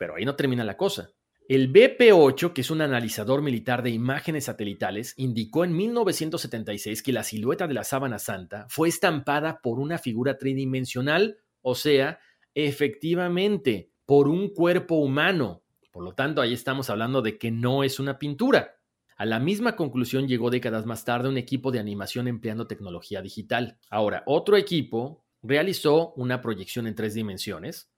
[0.00, 1.10] Pero ahí no termina la cosa.
[1.46, 7.22] El BP-8, que es un analizador militar de imágenes satelitales, indicó en 1976 que la
[7.22, 12.18] silueta de la sábana santa fue estampada por una figura tridimensional, o sea,
[12.54, 15.64] efectivamente, por un cuerpo humano.
[15.92, 18.78] Por lo tanto, ahí estamos hablando de que no es una pintura.
[19.18, 23.78] A la misma conclusión llegó décadas más tarde un equipo de animación empleando tecnología digital.
[23.90, 27.90] Ahora, otro equipo realizó una proyección en tres dimensiones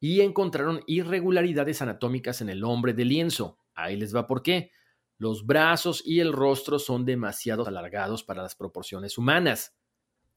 [0.00, 3.58] y encontraron irregularidades anatómicas en el hombre de lienzo.
[3.74, 4.70] Ahí les va por qué.
[5.18, 9.76] Los brazos y el rostro son demasiado alargados para las proporciones humanas.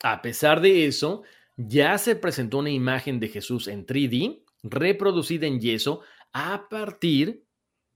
[0.02, 1.22] A pesar de eso,
[1.56, 6.02] ya se presentó una imagen de Jesús en 3D, reproducida en yeso,
[6.34, 7.46] a partir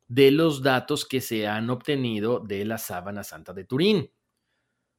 [0.07, 4.11] de los datos que se han obtenido de la sábana santa de Turín.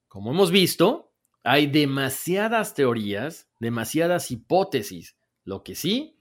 [0.08, 1.12] Como hemos visto,
[1.44, 5.16] hay demasiadas teorías, demasiadas hipótesis.
[5.44, 6.15] Lo que sí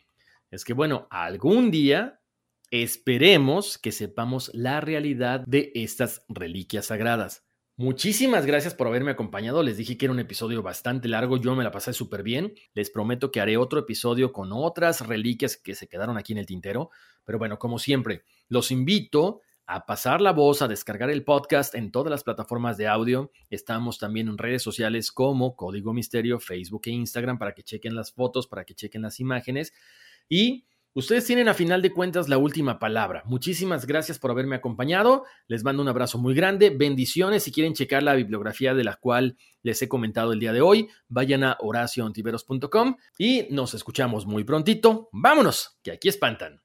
[0.51, 2.21] es que, bueno, algún día
[2.71, 7.45] esperemos que sepamos la realidad de estas reliquias sagradas.
[7.77, 9.61] Muchísimas gracias por haberme acompañado.
[9.61, 11.35] Les dije que era un episodio bastante largo.
[11.35, 12.53] Yo me la pasé súper bien.
[12.73, 16.45] Les prometo que haré otro episodio con otras reliquias que se quedaron aquí en el
[16.45, 16.89] tintero.
[17.25, 21.91] Pero bueno, como siempre, los invito a pasar la voz, a descargar el podcast en
[21.91, 23.31] todas las plataformas de audio.
[23.49, 28.13] Estamos también en redes sociales como Código Misterio, Facebook e Instagram para que chequen las
[28.13, 29.73] fotos, para que chequen las imágenes.
[30.29, 30.65] Y
[30.97, 33.21] Ustedes tienen a final de cuentas la última palabra.
[33.25, 35.25] Muchísimas gracias por haberme acompañado.
[35.49, 36.69] Les mando un abrazo muy grande.
[36.69, 37.43] Bendiciones.
[37.43, 40.87] Si quieren checar la bibliografía de la cual les he comentado el día de hoy,
[41.09, 45.09] vayan a horacioontiveros.com y nos escuchamos muy prontito.
[45.11, 46.64] Vámonos, que aquí espantan.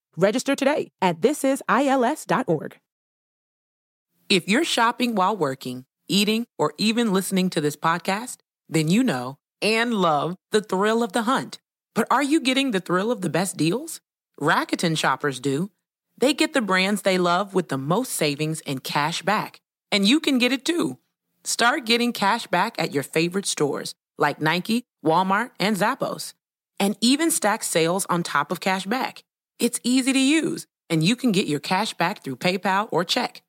[0.17, 2.79] Register today at thisisils.org.
[4.29, 8.37] If you're shopping while working, eating, or even listening to this podcast,
[8.69, 11.59] then you know and love the thrill of the hunt.
[11.93, 13.99] But are you getting the thrill of the best deals?
[14.39, 15.69] Rakuten shoppers do.
[16.17, 19.59] They get the brands they love with the most savings and cash back.
[19.91, 20.97] And you can get it too.
[21.43, 26.33] Start getting cash back at your favorite stores like Nike, Walmart, and Zappos.
[26.79, 29.23] And even stack sales on top of cash back.
[29.61, 33.43] It's easy to use, and you can get your cash back through PayPal or check.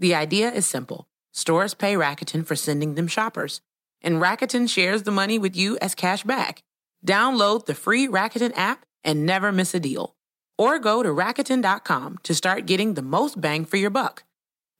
[0.00, 1.06] The idea is simple.
[1.32, 3.60] Stores pay Rakuten for sending them shoppers,
[4.02, 6.64] and Rakuten shares the money with you as cash back.
[7.06, 10.16] Download the free Rakuten app and never miss a deal.
[10.58, 14.24] Or go to Rakuten.com to start getting the most bang for your buck.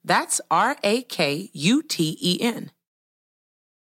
[0.03, 2.73] That's R A K U T E N.